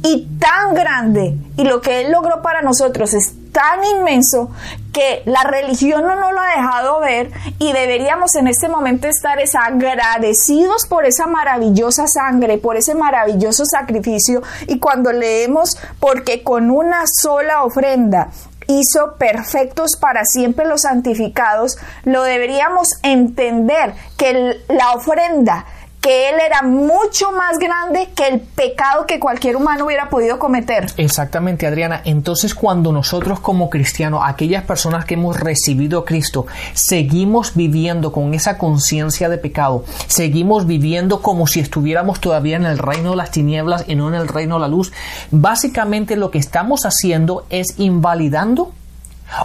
y 0.03 0.29
tan 0.39 0.75
grande. 0.75 1.37
Y 1.57 1.65
lo 1.65 1.81
que 1.81 2.01
Él 2.01 2.13
logró 2.13 2.43
para 2.43 2.63
nosotros 2.63 3.15
es 3.15 3.35
tan 3.53 3.85
inmenso 3.85 4.51
que 4.93 5.23
la 5.27 5.45
religión 5.45 6.03
no 6.03 6.17
nos 6.17 6.33
lo 6.33 6.41
ha 6.41 6.57
dejado 6.57 7.01
ver 7.01 7.31
y 7.59 7.73
deberíamos 7.73 8.35
en 8.35 8.49
este 8.49 8.69
momento 8.69 9.07
estar 9.09 9.39
agradecidos 9.61 10.87
por 10.89 11.05
esa 11.05 11.27
maravillosa 11.27 12.07
sangre, 12.07 12.59
por 12.59 12.77
ese 12.77 12.95
maravilloso 12.95 13.65
sacrificio 13.65 14.43
y 14.67 14.79
cuando 14.79 15.13
leemos 15.13 15.77
porque 16.01 16.43
con 16.43 16.71
una 16.71 17.05
sola 17.07 17.63
ofrenda 17.63 18.31
hizo 18.69 19.17
perfectos 19.19 19.97
para 20.01 20.25
siempre 20.25 20.67
los 20.67 20.83
santificados, 20.83 21.77
lo 22.05 22.23
deberíamos 22.23 22.89
entender 23.03 23.95
que 24.17 24.61
la 24.69 24.93
ofrenda 24.93 25.67
que 26.03 26.29
Él 26.29 26.35
era 26.45 26.63
mucho 26.63 27.31
más 27.31 27.59
grande 27.59 28.11
que 28.15 28.27
el 28.27 28.41
pecado 28.41 29.07
que 29.07 29.21
cualquier 29.21 29.57
humano 29.57 29.87
hubiera 29.87 30.11
podido 30.11 30.39
cometer. 30.39 30.93
Exactamente, 30.97 31.65
Adriana. 31.65 32.03
Entonces, 32.05 32.57
cuando 32.57 32.93
nosotros 32.93 33.39
como 33.39 33.71
cristianos, 33.71 34.23
aquellas 34.25 34.65
personas 34.65 35.05
que 35.05 35.15
hemos 35.15 35.39
recibido 35.39 36.01
a 36.01 36.05
Cristo, 36.05 36.47
seguimos 36.75 37.55
viviendo 37.55 38.11
con 38.11 38.35
esa 38.35 38.59
conciencia 38.59 39.29
de 39.29 39.39
pecado, 39.39 39.85
seguimos 40.09 40.67
viviendo 40.67 41.23
como 41.23 41.47
si 41.47 41.61
estuviéramos 41.61 42.21
todavía 42.21 42.57
en 42.57 42.67
el 42.67 42.79
reino 42.79 43.11
de 43.11 43.17
las 43.17 43.31
tinieblas 43.31 43.85
y 43.87 43.95
no 43.95 44.09
en 44.09 44.15
el 44.15 44.27
reino 44.27 44.57
de 44.57 44.63
la 44.63 44.69
luz, 44.69 44.93
básicamente 45.31 46.17
lo 46.17 46.33
que 46.33 46.39
estamos 46.39 46.85
haciendo 46.85 47.47
es 47.49 47.79
invalidando 47.79 48.73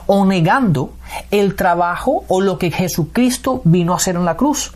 o 0.07 0.25
negando 0.25 0.91
el 1.29 1.55
trabajo 1.55 2.25
o 2.27 2.41
lo 2.41 2.57
que 2.57 2.71
Jesucristo 2.71 3.61
vino 3.63 3.93
a 3.93 3.97
hacer 3.97 4.15
en 4.15 4.25
la 4.25 4.35
cruz 4.35 4.73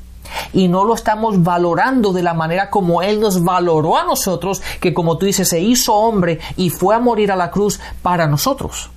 y 0.54 0.68
no 0.68 0.86
lo 0.86 0.96
estamos 0.96 1.44
valorando 1.44 2.14
de 2.14 2.24
la 2.24 2.34
manera 2.34 2.70
como 2.70 3.02
Él 3.02 3.20
nos 3.20 3.44
valoró 3.44 3.98
a 3.98 4.04
nosotros, 4.04 4.62
que 4.80 4.94
como 4.94 5.18
tú 5.18 5.26
dices, 5.26 5.50
se 5.50 5.60
hizo 5.60 5.96
hombre 5.96 6.40
y 6.58 6.70
fue 6.70 6.96
a 6.96 7.00
morir 7.00 7.32
a 7.32 7.36
la 7.36 7.52
cruz 7.52 7.80
para 8.02 8.28
nosotros. 8.28 8.90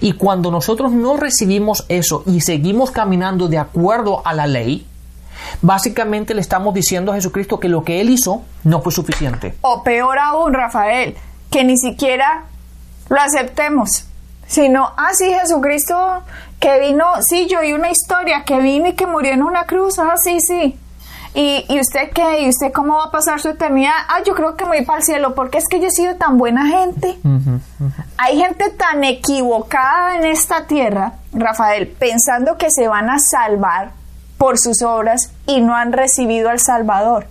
Y 0.00 0.12
cuando 0.12 0.50
nosotros 0.50 0.92
no 0.92 1.16
recibimos 1.16 1.84
eso 1.88 2.22
y 2.26 2.40
seguimos 2.40 2.90
caminando 2.90 3.48
de 3.48 3.58
acuerdo 3.58 4.22
a 4.24 4.34
la 4.34 4.46
ley, 4.46 4.86
básicamente 5.62 6.34
le 6.34 6.40
estamos 6.40 6.74
diciendo 6.74 7.12
a 7.12 7.14
Jesucristo 7.14 7.60
que 7.60 7.68
lo 7.68 7.82
que 7.82 8.00
Él 8.00 8.10
hizo 8.10 8.42
no 8.64 8.82
fue 8.82 8.92
suficiente. 8.92 9.54
O 9.62 9.82
peor 9.82 10.18
aún, 10.18 10.52
Rafael, 10.52 11.16
que 11.50 11.64
ni 11.64 11.76
siquiera 11.78 12.44
lo 13.08 13.20
aceptemos, 13.20 14.04
sino, 14.46 14.92
ah, 14.96 15.10
sí, 15.14 15.32
Jesucristo 15.32 16.22
que 16.60 16.80
vino, 16.80 17.04
sí, 17.20 17.46
yo 17.46 17.60
oí 17.60 17.72
una 17.72 17.90
historia, 17.90 18.44
que 18.44 18.58
vino 18.60 18.88
y 18.88 18.94
que 18.94 19.06
murió 19.06 19.32
en 19.32 19.42
una 19.42 19.64
cruz, 19.64 19.98
ah, 19.98 20.14
sí, 20.16 20.38
sí. 20.40 20.78
¿Y, 21.34 21.64
¿Y, 21.68 21.78
usted 21.78 22.10
qué? 22.12 22.40
¿Y 22.40 22.48
usted 22.48 22.72
cómo 22.72 22.96
va 22.96 23.04
a 23.04 23.10
pasar 23.10 23.40
su 23.40 23.50
eternidad? 23.50 23.92
Ah, 24.08 24.22
yo 24.26 24.34
creo 24.34 24.56
que 24.56 24.64
me 24.64 24.78
voy 24.78 24.84
para 24.84 24.98
el 24.98 25.04
cielo, 25.04 25.34
porque 25.34 25.58
es 25.58 25.68
que 25.68 25.78
yo 25.78 25.88
he 25.88 25.90
sido 25.90 26.16
tan 26.16 26.38
buena 26.38 26.66
gente. 26.66 27.18
Hay 28.16 28.38
gente 28.38 28.70
tan 28.70 29.04
equivocada 29.04 30.16
en 30.16 30.24
esta 30.24 30.66
tierra, 30.66 31.12
Rafael, 31.32 31.86
pensando 31.86 32.56
que 32.56 32.70
se 32.70 32.88
van 32.88 33.10
a 33.10 33.18
salvar 33.18 33.92
por 34.38 34.58
sus 34.58 34.82
obras 34.82 35.32
y 35.46 35.60
no 35.60 35.74
han 35.74 35.92
recibido 35.92 36.48
al 36.48 36.60
Salvador. 36.60 37.26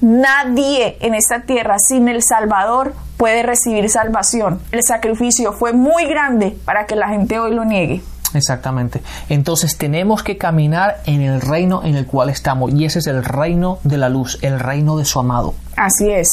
Nadie 0.00 0.96
en 1.00 1.14
esta 1.14 1.42
tierra 1.42 1.78
sin 1.78 2.08
el 2.08 2.22
Salvador 2.22 2.94
puede 3.16 3.42
recibir 3.42 3.88
salvación. 3.90 4.60
El 4.72 4.82
sacrificio 4.82 5.52
fue 5.52 5.72
muy 5.72 6.06
grande 6.06 6.56
para 6.64 6.86
que 6.86 6.96
la 6.96 7.08
gente 7.08 7.38
hoy 7.38 7.54
lo 7.54 7.64
niegue. 7.64 8.02
Exactamente. 8.34 9.02
Entonces 9.28 9.76
tenemos 9.76 10.22
que 10.22 10.36
caminar 10.36 11.02
en 11.06 11.22
el 11.22 11.40
reino 11.40 11.82
en 11.84 11.96
el 11.96 12.06
cual 12.06 12.30
estamos 12.30 12.72
y 12.72 12.84
ese 12.84 13.00
es 13.00 13.06
el 13.06 13.24
reino 13.24 13.78
de 13.84 13.98
la 13.98 14.08
luz, 14.08 14.38
el 14.42 14.58
reino 14.58 14.96
de 14.96 15.04
su 15.04 15.18
amado. 15.18 15.54
Así 15.76 16.10
es. 16.10 16.28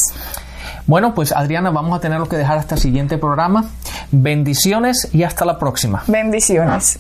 Bueno, 0.88 1.14
pues 1.14 1.32
Adriana, 1.32 1.70
vamos 1.70 1.98
a 1.98 2.02
tener 2.02 2.22
que 2.24 2.36
dejar 2.36 2.58
hasta 2.58 2.76
el 2.76 2.82
siguiente 2.82 3.18
programa. 3.18 3.70
Bendiciones 4.12 5.10
y 5.14 5.24
hasta 5.24 5.46
la 5.46 5.60
próxima. 5.60 6.04
Bendiciones. 6.08 7.00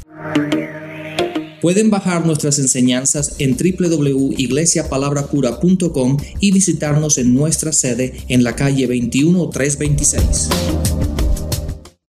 Pueden 1.61 1.89
bajar 1.89 2.25
nuestras 2.25 2.59
enseñanzas 2.59 3.35
en 3.39 3.57
www.iglesiapalabracura.com 3.57 6.17
y 6.39 6.51
visitarnos 6.51 7.17
en 7.17 7.33
nuestra 7.35 7.73
sede 7.73 8.21
en 8.29 8.43
la 8.43 8.55
calle 8.55 8.87
21326. 8.87 11.08